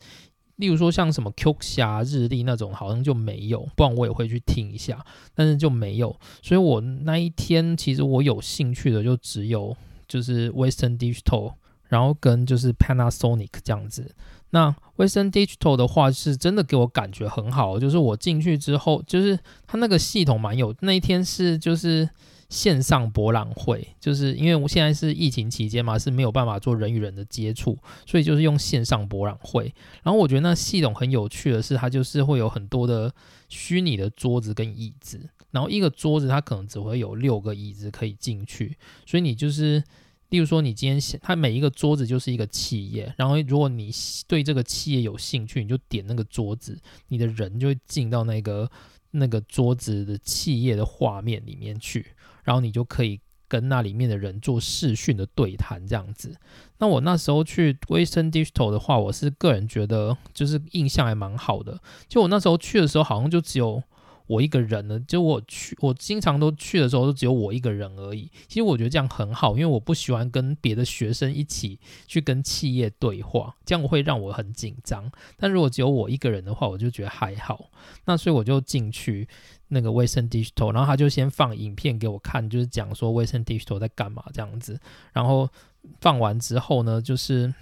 [0.57, 3.69] 例如说像什么 Q 侠、日历那种，好像就没有。
[3.77, 6.19] 不然我也会去听一下，但是就没有。
[6.43, 9.77] 所以我那一天其实我有兴趣的就只有
[10.11, 11.55] 就是 Western Digital，
[11.87, 14.13] 然后跟就是 Panasonic 这样子。
[14.51, 20.75] 那 Western Digital 的话是真的给我感觉很好，就是我进去之后，就是它那个系统蛮有。
[20.81, 22.11] 那一天是就是
[22.51, 29.75] 线上博览会，就是因为我现在是疫情期间嘛，是没有办法做人与人的接触，所以就是用线上博览会。
[30.03, 33.11] 然后我觉得那系统很有趣的是，它就是会有很多的
[33.49, 39.83] 虚拟的桌子跟椅子，然后一个桌子它可能只会有六个椅子可以进去，所以你就是。
[40.31, 43.91] 例如说，你今天，它每一个桌子就是一个企业，然后如果你
[44.29, 48.71] 对这个企业有兴趣，你就点那个桌子，你的人就会进到那个
[49.11, 52.07] 那个桌子的企业的画面里面去，
[52.45, 56.35] 然后你就可以跟那里面的人做视讯的对谈，这样子。
[56.79, 63.83] 那我那时候去 waste Digital 的话，我是个人觉得就是印象还蛮好的，就我那时候去的时候，好像就只有。
[64.31, 68.31] 我一个人呢，就我去，我经常都去的时候都只有我一个人而已。
[68.47, 75.11] 其实我觉得这样很好，因为我不喜欢跟别的学生一起去跟企业对话，这样会让我很紧张。
[75.37, 77.73] 但如果只有我一个人的话，我就觉得还好。
[78.05, 79.27] 那所以我就进去
[79.67, 84.79] 那个卫生 digital，然后他就先放影片给我看，就是讲说卫生 digital 在干嘛这样子。
[85.13, 85.49] 然后
[86.01, 87.53] 放完之后呢，就是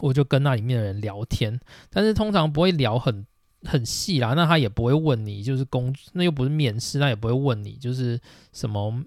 [0.00, 3.24] 我就跟那里面的人聊天，但是通常不会聊很。
[3.66, 8.18] 很细啦，那他也不会问你，就是工，那又不是面试，他也不会问你，就是
[8.52, 9.02] 什么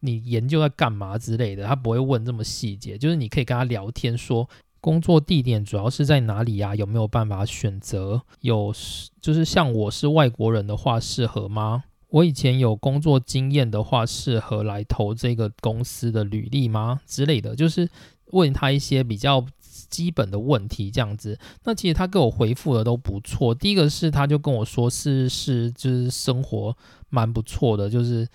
[0.00, 2.96] 你研究在干嘛之类的，他不会问这么细节。
[2.98, 4.48] 就是你可以跟他聊天，说
[4.80, 6.74] 工作地点主要是在哪里呀？
[6.74, 8.22] 有没有办法选择？
[8.40, 8.72] 有，
[9.20, 11.84] 就是像我是外国人的话，适合吗？
[12.08, 17.00] 我以前有工作经验的话，适合来投这个公司的履历吗？
[17.06, 17.88] 之类的，就是
[18.32, 19.46] 问他一些比较。
[19.88, 23.54] 基本的问题这样子，那其实他给我回复的都不错。
[23.54, 26.76] 第一个是他就跟我说是是就是生活
[27.08, 28.26] 蛮不错的，就是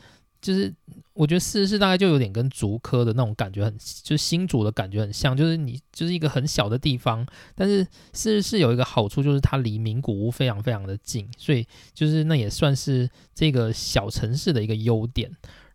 [0.41, 0.73] 就是
[1.13, 15.31] 我觉得四十四大概就有点跟竹科的那种感觉很，就是新竹的感觉很像，就是你就是一个很小的地方，但是四十四有一个好处就是它离名古屋非常非常的近，所以就是那也算是这个小城市的一个优点。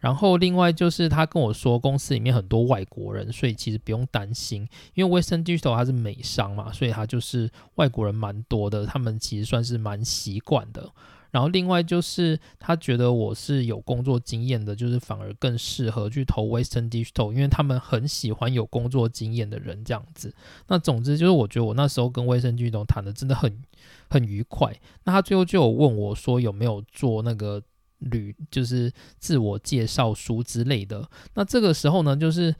[0.07, 4.65] 然后另外就是他跟我说，公司里面很多外国人，所以其实不用担心，
[4.95, 10.89] 因为 Western Digital 它是美商嘛，所以它就是外国人蛮多的，他们其实算是蛮习惯的。
[11.33, 20.33] 然后另外就是他觉得我是有工作经验的，就是反而更适合去投 Western Digital，因为他们很喜欢有工作经验的人这样子。
[20.69, 23.61] 那总之就是我觉得我那时候跟 Western Digital 谈的真的很
[24.09, 24.73] 很愉快。
[25.03, 27.61] 那他最后就有问我说有没有做那个。
[27.99, 32.55] 履就是自我介绍书之类的，那这个时候呢，就是。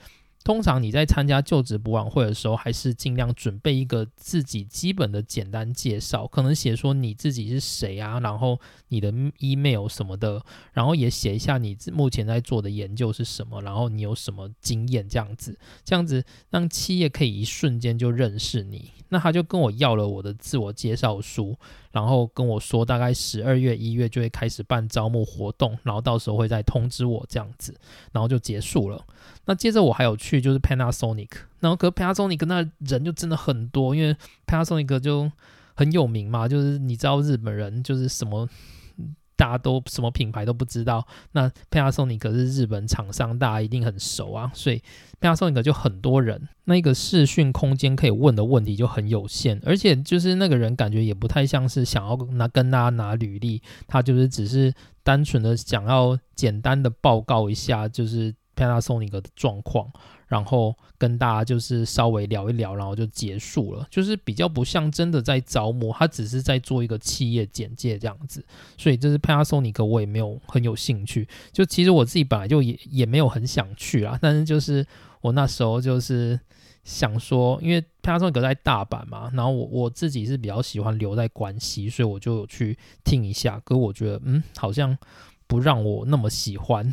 [0.45, 8.57] 通常你在参加就职博览会的时候，还是尽量准备一个自己基本的简单介绍，可能写说你自己是谁啊，然后
[8.87, 10.41] 你的 email 什么的，
[10.73, 18.93] 然后也写一下你目前在做的研究是什么，然后你有什么经验这样子，这样子让企业可以一瞬间就认识你。
[19.09, 21.57] 那他就跟我要了我的自我介绍书，
[21.93, 27.75] 然后跟我说大概十二月一月就会开始办招募活动，然后到时候会再通知我这样子，
[28.13, 29.05] 然后就结束了。
[29.45, 31.31] 那接着我还有去就是 Panasonic，
[31.61, 35.31] 然后可 Panasonic 那人就真的很多，因为 Panasonic 就
[35.75, 38.49] 很有名嘛，就是你知道日本人就是什么。
[39.37, 44.83] 大家都什么品牌都不知道，那 Panasonic 是日本厂商，大家一定很熟啊，所以
[45.21, 54.73] Panasonic 就很多人，那个视讯空间可以问的问题就很有限，而且就是那个人感觉也不太像是想要拿跟大家拿履历，他就是只是
[55.03, 59.93] 单纯的想要简单的报告一下，就是 Panasonic 的状况。
[60.27, 68.45] 然后跟大家就是稍微聊一聊，然后就结束了，就是比较不像真的在招募，他只是在做一个企业简介这样子。
[68.77, 71.29] 所以这是 Panasonic，我也没有很有兴趣。
[71.53, 74.85] 就其实我自己本来就也也没有很想去啊，但是就是
[75.21, 76.41] 我那时候就是
[76.83, 83.61] 想说，因为 Panasonic 在大阪嘛，然后我我自己是比较喜欢留在关西，所以我就去听一下。
[83.65, 84.99] 可我觉得，嗯，好像
[85.47, 86.93] 不让我那么喜欢。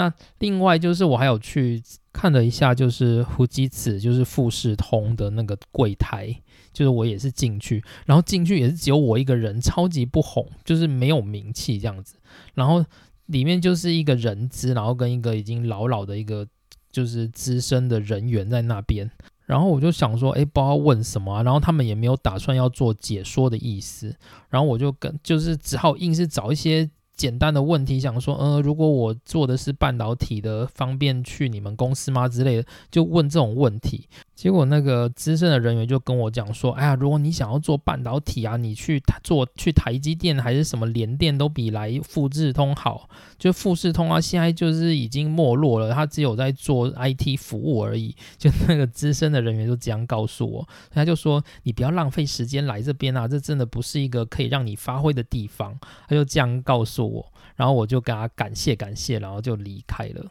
[0.00, 6.34] 那另外就是我还有去看了一下，就是胡吉子，就是富士通的那个柜台，
[6.72, 12.14] 就是我也是进去，然后进去也是只有我一个人，超级不红，就是没有名气这样子。
[12.54, 12.82] 然后
[13.26, 16.48] 里面就是一个人资，然后跟一个已经老老的一个
[16.90, 19.10] 就是资深的人员在那边。
[19.44, 24.16] 然后我就想说，哎，不知道问什么啊，然后他们也没有打算要做解说的意思，
[24.48, 26.88] 然后我就跟就是只好硬是找一些。
[27.20, 32.26] 简单的问题，想说，呃，如果我做的是半导体的，方便去你们公司吗？
[32.26, 34.08] 之类的，就问这种问题。
[34.34, 43.06] 结果那个资深的人员就跟我讲说，哎呀，如果你想要做半导体啊，你去做去台积电还是什么联电都比来富士通好。
[43.38, 48.16] 就富士通啊，现在就是已经没落了，他只有在做 IT 服务而已。
[48.38, 55.78] 就那个资深的人员就这样告诉我，他就说，你不要浪费时间来这边啊，这真的不是一个可以让你发挥的地方。
[56.08, 60.24] 他就这样告诉我，我然后我就跟他感谢感谢，然后就离开了。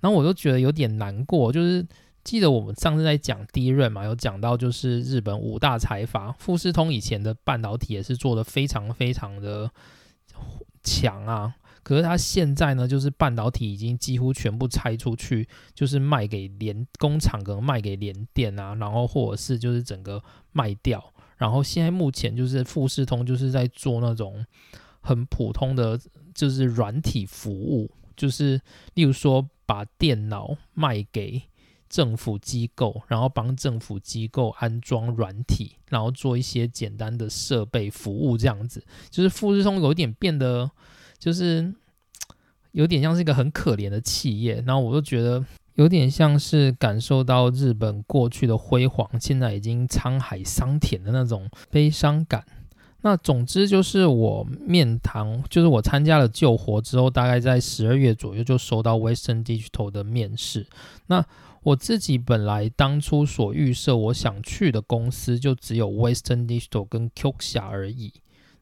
[0.00, 1.86] 然后我就觉得有点难过，就是。
[2.26, 9.70] 记得我们上次在讲第一任嘛，有讲到就是日本五大财阀，富士通以前的半导体也是做的非常非常的
[10.82, 11.54] 强啊。
[11.84, 20.20] 可是他现在呢，就是半导体已经几乎全部拆出去，就是卖给联工厂，可能卖给联电啊，然后或者是就是整个
[20.50, 21.12] 卖掉。
[21.36, 24.44] 然后现在目前就是富士通就是在做那种
[25.00, 25.96] 很普通的，
[26.36, 28.60] 就是软体服务，就是
[28.94, 31.42] 例如说把电脑卖给。
[31.88, 40.68] 政府机构，然后帮政府机构安装软体，然后做一些简单的设备服务，这样子，就是富士通有点变得，
[41.16, 41.72] 就是
[42.72, 44.60] 有点像是一个很可怜的企业。
[44.66, 45.42] 然后我就觉得
[45.74, 52.44] 有点像是感受到日本过去的辉煌，现在已经沧海桑田的那种悲伤感。
[53.02, 60.66] 那总之就是我面谈，就是我参加了救活之后，大概在十二月左右就收到 Western Digital 的面试。
[61.06, 61.24] 那
[61.62, 68.12] 我自己本来当初所预设我想去的公司就只有 Western Digital 跟 Qxia 而已，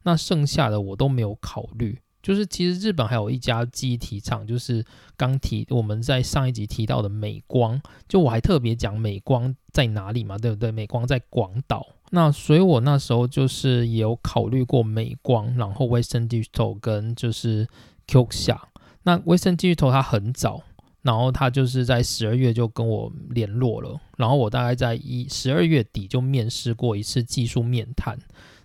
[0.03, 1.99] 那剩下的我都没有考虑。
[2.23, 4.83] 就是其实日本还有一家记忆体厂，就是
[5.15, 7.79] 刚提我们在上一集提到的美光，
[8.09, 10.71] 就我还特别讲美光在哪里嘛，对不对？
[10.71, 11.87] 美光在广岛。
[12.15, 17.69] 那所以我那时候就是也有考虑过美光，然后 Western Digital 跟就是
[18.07, 18.57] QX。
[19.03, 20.63] 那 Western Digital 它很早。
[21.03, 28.19] 然后他就是在十二月就跟我联络了，然后我大概在一十二月底就面试过一次技术面谈。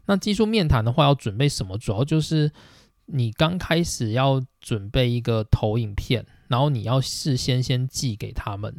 [0.06, 1.78] 那技术面谈的话要准备什么？
[1.78, 2.50] 主要就是
[3.08, 8.74] 你刚开始要准备一个投影片，然后你要事先先寄给他们，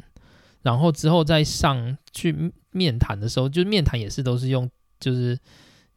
[0.63, 4.69] 然后之后再上去面谈的时候，就面谈也是都是用
[4.99, 5.37] 就是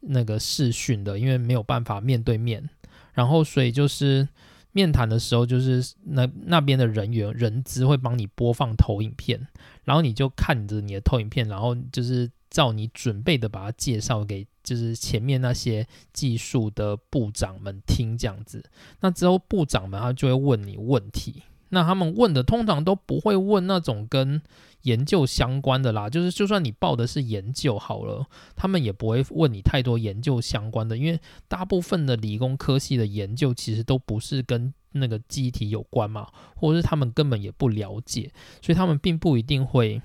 [0.01, 2.69] 那个视讯的，因为没有办法面对面，
[3.13, 4.29] 然后所以就是。
[4.77, 9.47] 面谈的时候，就是那那边的人员人资会帮你播放投影片，
[9.85, 18.65] 然后你就看着你的投影片，然后就是照你准备的把它介绍给就是前面那些技术的部长们听这样子。
[18.99, 24.43] 那之后部长们他就会问你问题，那他们问的通常都不会问那种跟
[24.85, 28.27] 研究相关的啦，就是就算你报的是研究好了，
[28.57, 38.31] 他们也不会问你太多研究相关的，因为大部分的理工科系的研究其实都不是跟那个机体有关嘛，或者是他们根本也不了解，
[38.63, 40.01] 所以他们并不一定会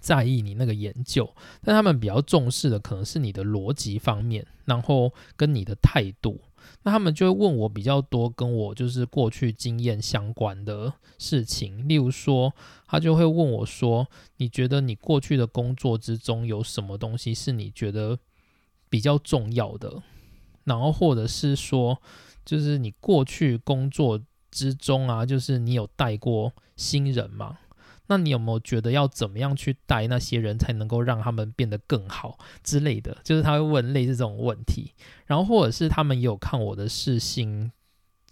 [0.00, 6.40] 在意你那个研究，但他们比较重视的可能是你的逻辑方面，然后跟你的态度。
[6.82, 12.52] 那他们就会问我比较多跟我就是过去经验相关的事情，例如说，
[12.86, 14.06] 他就会问我说
[14.38, 18.18] ：“你觉得你过去的工作之中有什么东西是你觉得
[18.88, 20.02] 比较重要的？
[20.64, 22.00] 然后或者是说，
[22.44, 27.58] 就是你过去工作之中啊，就是你有带过新人吗？
[28.06, 33.16] 那你有没有觉得要怎么样去带那些人才能够让他们变得更好之类的？
[33.24, 34.92] 就是他会问类似这种问题，
[35.26, 37.72] 然后或者是他们有看我的视信。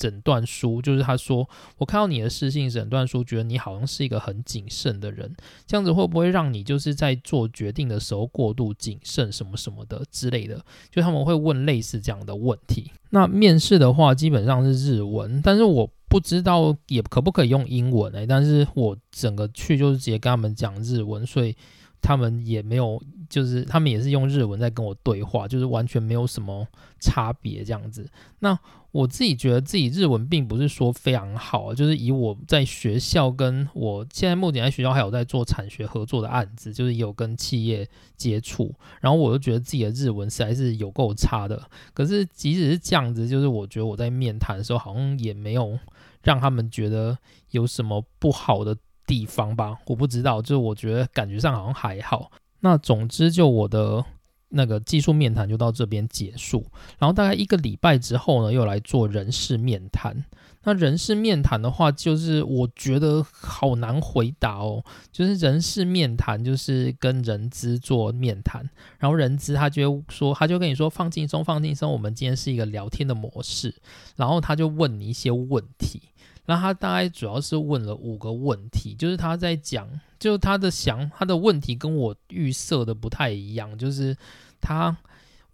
[0.02, 1.48] 诊断书就是他说，
[1.78, 5.32] 我看到你的私信诊断书，觉得你好像是一个很谨慎的人，
[5.64, 10.60] 这样子会不会让你就是在做决定的时候过度谨慎什么什么的之类的？
[10.90, 12.90] 就他们会问类似这样的问题。
[13.10, 21.54] 那面试的话基本上是日文，但是我不知道也可不可以用英文哎，但是我整个去就是直接跟他们讲日文，所以
[22.00, 26.66] 他们也没有，就是他们也是用日文在跟我对话，就是完全没有什么
[26.98, 28.10] 差别这样子。
[28.40, 28.58] 那
[28.92, 41.60] 我自己觉得自己日文并不是说非常好，就是以我在学校跟我现在目前在学校还有在做产学合作的案子，就是有跟企业接触，然后我就觉得自己的日文实在是有够差的。
[41.94, 45.78] 可是即使是这样子，就是我觉得我在面谈的时候好像也没有
[46.22, 47.16] 让他们觉得
[47.50, 48.76] 有什么不好的
[49.06, 52.30] 地方吧，我不知道，就是我觉得感觉上好像还好。
[52.60, 54.04] 那总之就我的。
[54.52, 56.64] 那个技术面谈就到这边结束，
[56.98, 60.24] 然后大概一个礼拜之后呢，又来做人事面谈。
[60.64, 64.84] 那人事面谈的话，就是我觉得好难回答哦。
[65.10, 73.74] 就是人事面谈，就是跟人资做面谈，然后人资他就会说，他就跟你说放轻松，放轻松，我们今天是一个聊天的模式，
[74.14, 76.00] 然后他就问你一些问题。
[76.46, 79.88] 那他大概主要是问了五个问题，就是他在讲，
[80.18, 84.16] 就他的想他的问题跟我预设的不太一样，就是
[84.60, 84.96] 他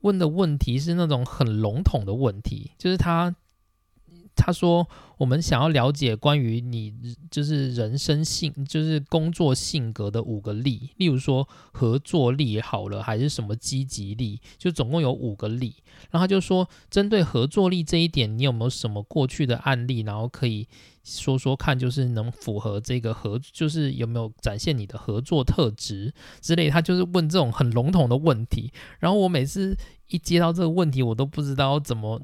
[0.00, 3.34] 问的问题是那种很笼统的问题，就是他。
[4.40, 6.94] 他说：“我们想要了解关于你
[7.28, 15.74] 就是人生性，就是工作性格的五个力，例如说合作力好了，还是什么积极力，就总共有五个力。
[16.10, 20.66] 然后他就说，针对合作力这一点，你有没有什么过去的案例，然后可以
[21.02, 26.70] 说说看，就是能符合这个合，就是有没有展现你的合作特质之类。
[26.70, 28.72] 他就是问这种很笼统的问题。
[29.00, 29.76] 然后我每次
[30.06, 32.22] 一接到这个问题，我都不知道怎么。”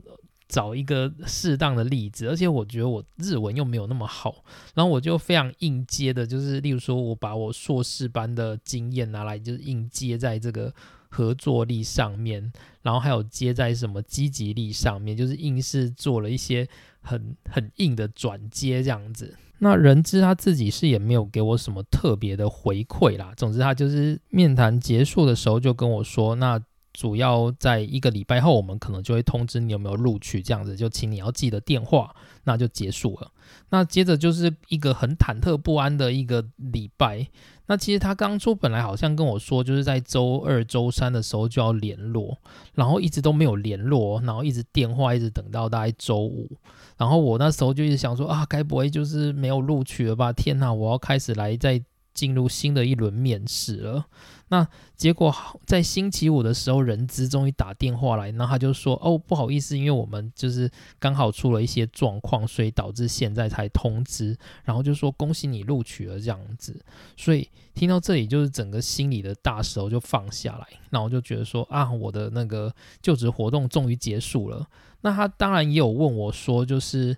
[0.55, 10.73] 找一个适当的例子，而且我觉得我日文又没有那么好，然后我就非常应接的，就是例如说我把我硕士班的经验拿来，就是应接在这个
[11.09, 12.53] 合作力上面，
[12.83, 16.69] 然后还有接在什么积极力上面，就是硬是做了一些
[17.01, 19.35] 很很硬的转接这样子。
[19.59, 26.63] 那人资他自己是也没有给我什么特别的回馈啦，总之他就是面谈结束的时候就跟我说，那。
[26.95, 32.15] 主要在一个礼拜后，我们可能就会通知你有没有录取，这样子就请你要记得电话，
[32.45, 33.31] 那就结束了。
[33.69, 37.27] 那接着就是一个很忐忑不安的一个礼拜。
[37.67, 42.39] 那其实他当初本来好像跟我说，就是在周二、周三的时候就要联络，
[42.75, 46.49] 然后一直都没有联络，然后一直电话一直等到大概周五，
[46.97, 50.33] 然后我那时候就一直想说啊，该不会就是没有录取了吧？
[50.33, 51.83] 天哪，我要开始来再
[52.13, 54.05] 进入新的一轮面试了。
[54.49, 66.79] 那结果好在星期五的时候，人资终于打电话来，然后他就说：“哦，不好意思，因为我们就是刚好出了一些状况，所以导致现在才通知。”然后就说：“恭喜你录取了。”这样子，
[67.17, 70.67] 所以听到这里，就是整个心里的大石头就放下来。
[70.91, 74.67] 那我就觉得说：“啊，我的那个就职活动终于结束了。”
[75.01, 77.17] 那他当然也有问我说：“就是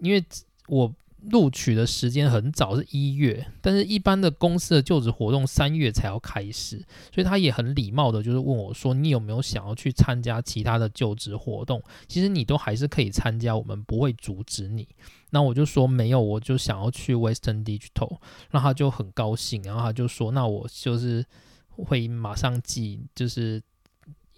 [0.00, 0.22] 因为
[0.66, 0.92] 我。”
[1.28, 6.78] 录取的时间很早，是一月，但是一般的公司的就职活动三月才要开始，
[7.14, 14.88] 所以他也很礼貌的，就是问我说：“你有没有想要去参加其他的就职活动？”其实你都还是可以参加，我们不会阻止你。
[15.30, 18.18] 那我就说没有，我就想要去 Western Digital，
[18.50, 21.24] 那他就很高兴，然后他就说：“那我就是
[21.70, 23.62] 会马上寄，就是。”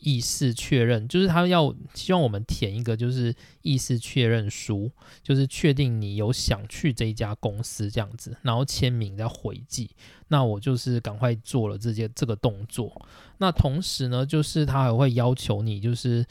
[0.03, 4.91] 意思确认，就是他要希望我们填一个就是意思确认书，
[5.23, 9.91] 就是确定你有想去这家公司这样子，然后签名再回寄。
[10.29, 13.07] 那我就是赶快做了这些这个动作。
[13.39, 16.27] 那同时呢，就是他还会要求你就是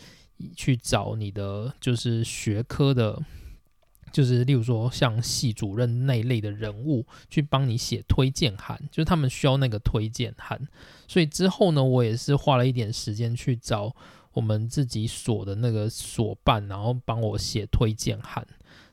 [0.56, 3.22] 去找你的就是学科的。
[4.12, 10.68] 就是例如说像系主任那一类的人物去帮你写推荐函，就是他们需要那个推荐函，
[11.08, 13.96] 所以之后呢，我也是花了一点时间去找
[14.34, 18.46] 我们自己所的那个所办，然后帮我写推荐函。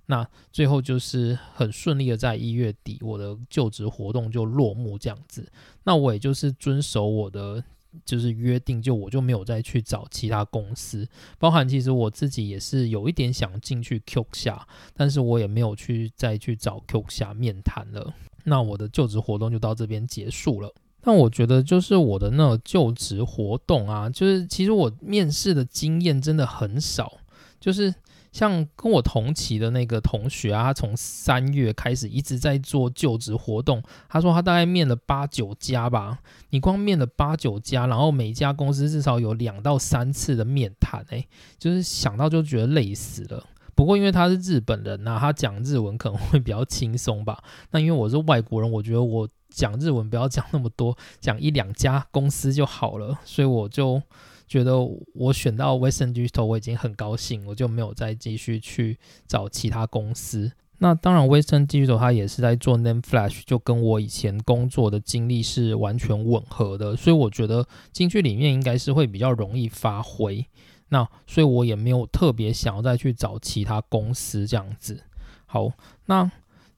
[0.06, 5.46] 那最后就是很顺利的在一月底，我的就职活动就落幕这样子。
[5.84, 7.62] 那我也就是遵守我的。
[8.04, 18.12] 就是约定，就我就没有再去找其他公司，包含其实我自己也是有一点想进去 Q 下，但是我也没有去再去找 Q 下面谈了。
[18.44, 20.72] 那我的就职活动就到这边结束了。
[21.00, 27.18] 但我觉得就是我的那就职活动啊，就是其实我面试的经验真的很少，
[27.60, 27.94] 就是
[28.32, 33.82] 像跟我同期的那个同学啊，他从三月开始一直在做就职活动。
[34.08, 36.18] 他说他大概面了八九家吧，
[36.50, 41.26] 你光面了八九家，然后每家公司至少有两到三次的面谈，诶，
[41.58, 43.44] 就是想到就觉得累死了。
[43.74, 47.42] 不过因为他是日本人呐，他讲日文可能会比较轻松吧。
[47.70, 54.02] 那因为我是外国人，我觉得我讲日文不要讲那么多，讲一两家公司就好了，所以我就。
[54.48, 54.76] 觉得
[55.14, 60.50] 我选到 Western Digital 我已经很高兴，我就没有再继续去找其他公司。
[60.78, 70.44] 那当然，Western Digital 它也是在做 Name Flash，就跟我以前工作的经历是完全吻合的，所以我觉得进去里面应该是会比较容易发挥。
[70.88, 75.04] 那所以我也没有特别想要再去找其他公司这样子。
[75.46, 75.70] 好，
[76.06, 76.30] 那。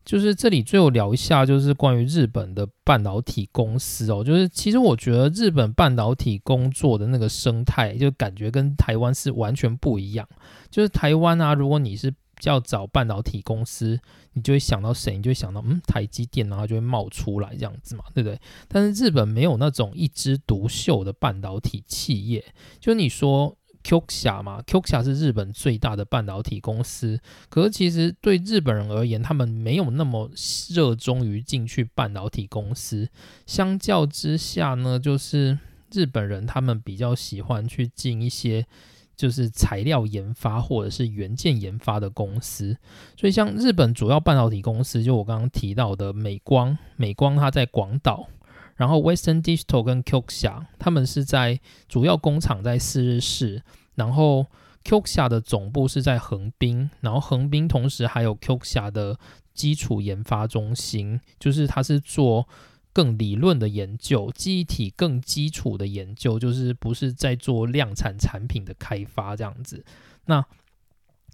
[0.05, 4.25] 就是这里最后聊一下，就是关于日本的半导体公司哦。
[4.25, 10.27] 就是其实我觉得日本半导体工作的那个生态，就感觉跟台湾是完全不一样。
[10.71, 14.01] 就是台湾啊，如果你是要找半导体公司，
[14.33, 15.17] 你就会想到谁？
[15.17, 18.41] 你就会想到嗯，台积电，然后就会冒出来这样子嘛，对不对？
[18.69, 22.45] 但是日本没有那种一枝独秀的半导体企业，
[22.81, 23.57] 就你说。
[23.83, 27.19] QXIA 嘛，QXIA 是日本最大的半导体公司。
[27.49, 30.31] 可是其实对日本人而言，他们没有那么
[30.71, 33.09] 热衷于进去半导体公司。
[33.47, 35.59] 相较之下呢，就是
[35.93, 38.67] 日本人他们比较喜欢去进一些
[39.17, 42.77] 就是材料研发或者是元件研发的公司。
[43.17, 48.29] 所以像日本主要半导体公司，就我刚刚提到的美光，美光它在广岛。
[48.81, 53.63] 然后 Western Digital 跟 Qxia，，他们是在主要工厂在四日市，
[53.95, 54.47] 然后
[54.83, 59.19] Qxia 的总部是在横滨，然后横滨同时还有 Qxia 的
[59.53, 62.49] 基础研发中心，就是它是做
[62.95, 69.85] 更理论的研究，记忆体更基础的研究，就是不是在做量产产品的开发这样子。
[70.25, 70.43] 那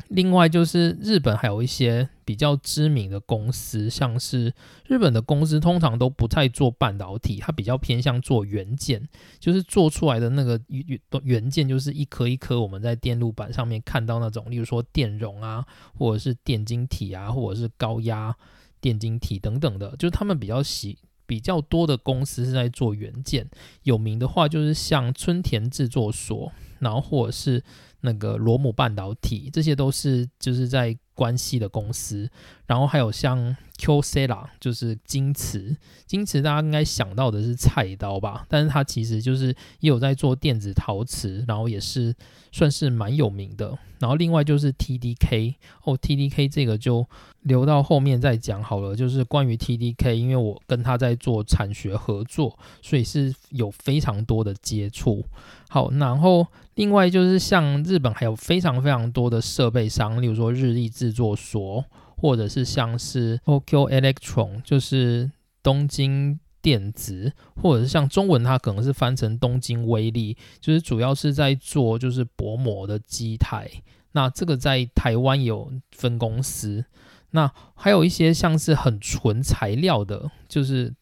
[0.09, 4.53] 另外就是日本还有一些比较知名的公司，像是
[4.87, 18.37] 日本的公司通常都不太做半导体，它比较偏向做元件，就是做出来的那个元元件就是一颗一颗我们在电路板上面看到那种，例如说电容啊，或者是电晶体啊，或者是高压
[18.81, 23.49] 电晶体等等的，就是他们比较喜比较多的公司是在做元件，
[23.83, 27.63] 有名的话就是像春田制作所，然后或者是。
[28.01, 32.29] 那个罗姆半导体，这些都是就是在关系的公司，
[32.67, 35.77] 然后还有像 Q C 啦，就是金瓷，
[36.07, 39.49] 金瓷大家应该想到的是菜刀吧，但是它其实就是
[39.81, 42.15] 也有在做电子陶瓷，然后也是
[42.53, 43.79] 算是蛮有名的。
[43.99, 47.09] 然后另外就是 T D K 哦，T D K 这个就
[47.41, 48.95] 留到后面再讲好了。
[48.95, 55.25] 就是关于 T D K，因为我跟他在做产学合作，所以是有非常多的接触。
[55.77, 56.47] 好，然后
[56.77, 61.85] 另外就是像日本还有非常非常多的设备商，例如说日立制作所，
[62.17, 65.31] 或者是像是 Tokyo Electron，就是
[65.63, 73.71] 东京电子，或者是像中文它可能是翻成东京威力，就是主要是在做就是薄膜的机台。
[74.13, 76.87] 那这个在台湾有分公司，
[77.33, 80.95] 那还有一些像是很纯材料的，就是。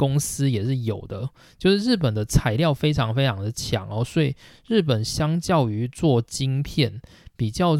[0.00, 1.28] 公司也是有的，
[1.58, 4.34] 就是日本的材料非常非常的强哦，所以
[4.66, 7.02] 日本相较于做晶片
[7.36, 7.76] 比较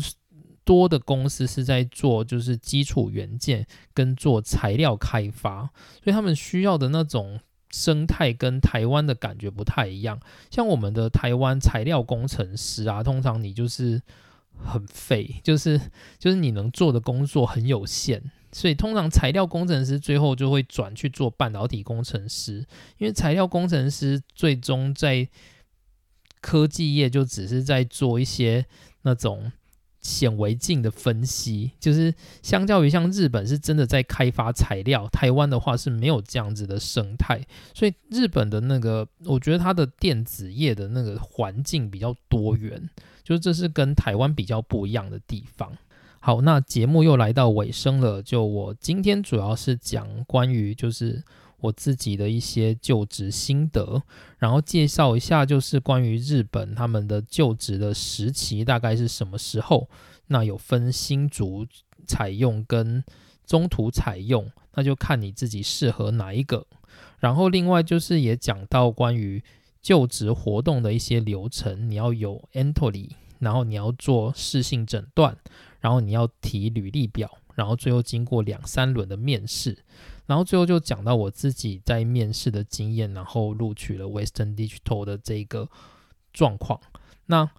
[0.64, 5.70] 多的公司是在做就是基础元件跟做材料开发，
[6.04, 7.40] 所以他们需要的那种
[7.70, 10.20] 生态跟台湾的感觉不太一样。
[10.50, 14.02] 像我们的台湾材料工程师啊，通常你就是
[14.62, 15.80] 很废，就是
[16.18, 18.30] 就是你能做的工作很有限。
[18.52, 22.66] 所以通常材料工程师最后就会转去做半导体工程师，
[22.98, 25.28] 因为材料工程师最终在
[26.40, 28.64] 科技业就只是在做一些
[29.02, 29.52] 那种
[30.00, 42.88] 显微镜的分析，就是相较于像日本是真的在开发材料，台湾的话是没有这样子的生态，所以日本的那个我觉得它的电子业的那个环境比较多元，
[43.22, 45.76] 就是这是跟台湾比较不一样的地方。
[46.22, 48.22] 好，那节目又来到尾声了。
[48.22, 51.24] 就我今天主要是讲关于就是
[51.60, 54.02] 我自己的一些就职心得，
[54.38, 59.88] 然后介绍一下就是关于日本他们的就职的时期大概是什么时候。
[60.26, 61.66] 那有分新竹
[62.06, 63.02] 采用跟
[63.46, 66.66] 中途采用，那就看你自己适合哪一个。
[67.18, 69.42] 然后另外就是也讲到关于
[69.80, 73.08] 就职活动的一些流程，你要有 entry，
[73.38, 75.36] 然后你要做试性诊断。
[75.80, 79.76] 然后你要提履历表，然后最后经过两三轮的面试，
[80.26, 85.68] 然后最后就讲到我自己在面试的经验，然后录取了 Western Digital 的这个
[86.32, 86.80] 状况。
[87.26, 87.50] 那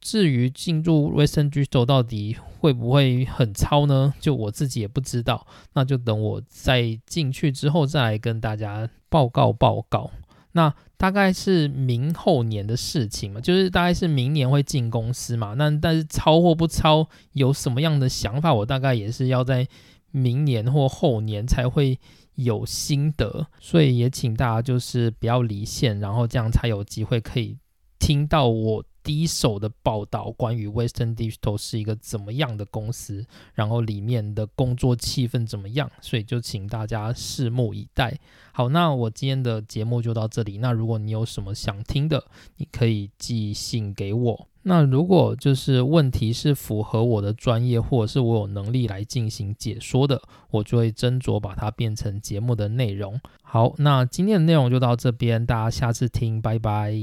[0.00, 4.12] 至于进入 Western Digital 到底会不会很超呢？
[4.20, 10.10] 就我自己也不知道，那就等我再进去之后再来跟大家报告报告。
[10.52, 15.54] 那大概是明后年的事情嘛，就是大概是明年会进公司嘛。
[15.54, 19.66] 那但是超或不超，有什么样的想法，我大概也是要在
[20.10, 21.98] 明年或后年才会
[22.34, 23.46] 有心得。
[23.60, 27.58] 所以也请大家就是不要离线，然后这样才有机会可以
[27.98, 28.84] 听到我。
[29.02, 33.24] 第一手的报道，关于 Western Digital 是一个怎么样的公司，
[33.54, 38.18] 然后里面的工作气氛怎么样，所以就请大家拭目以待。
[38.52, 40.58] 好，那我今天的节目就到这里。
[40.58, 42.24] 那如果你有什么想听的，
[42.56, 44.48] 你可以寄信给我。
[44.64, 53.20] 那如果就是问题是符合我的专业，或者是我有能力来进行解说的，我就会斟酌把它变成节目的内容。
[53.42, 56.94] 好，那今天的内容就到这边，大家下次听，拜拜。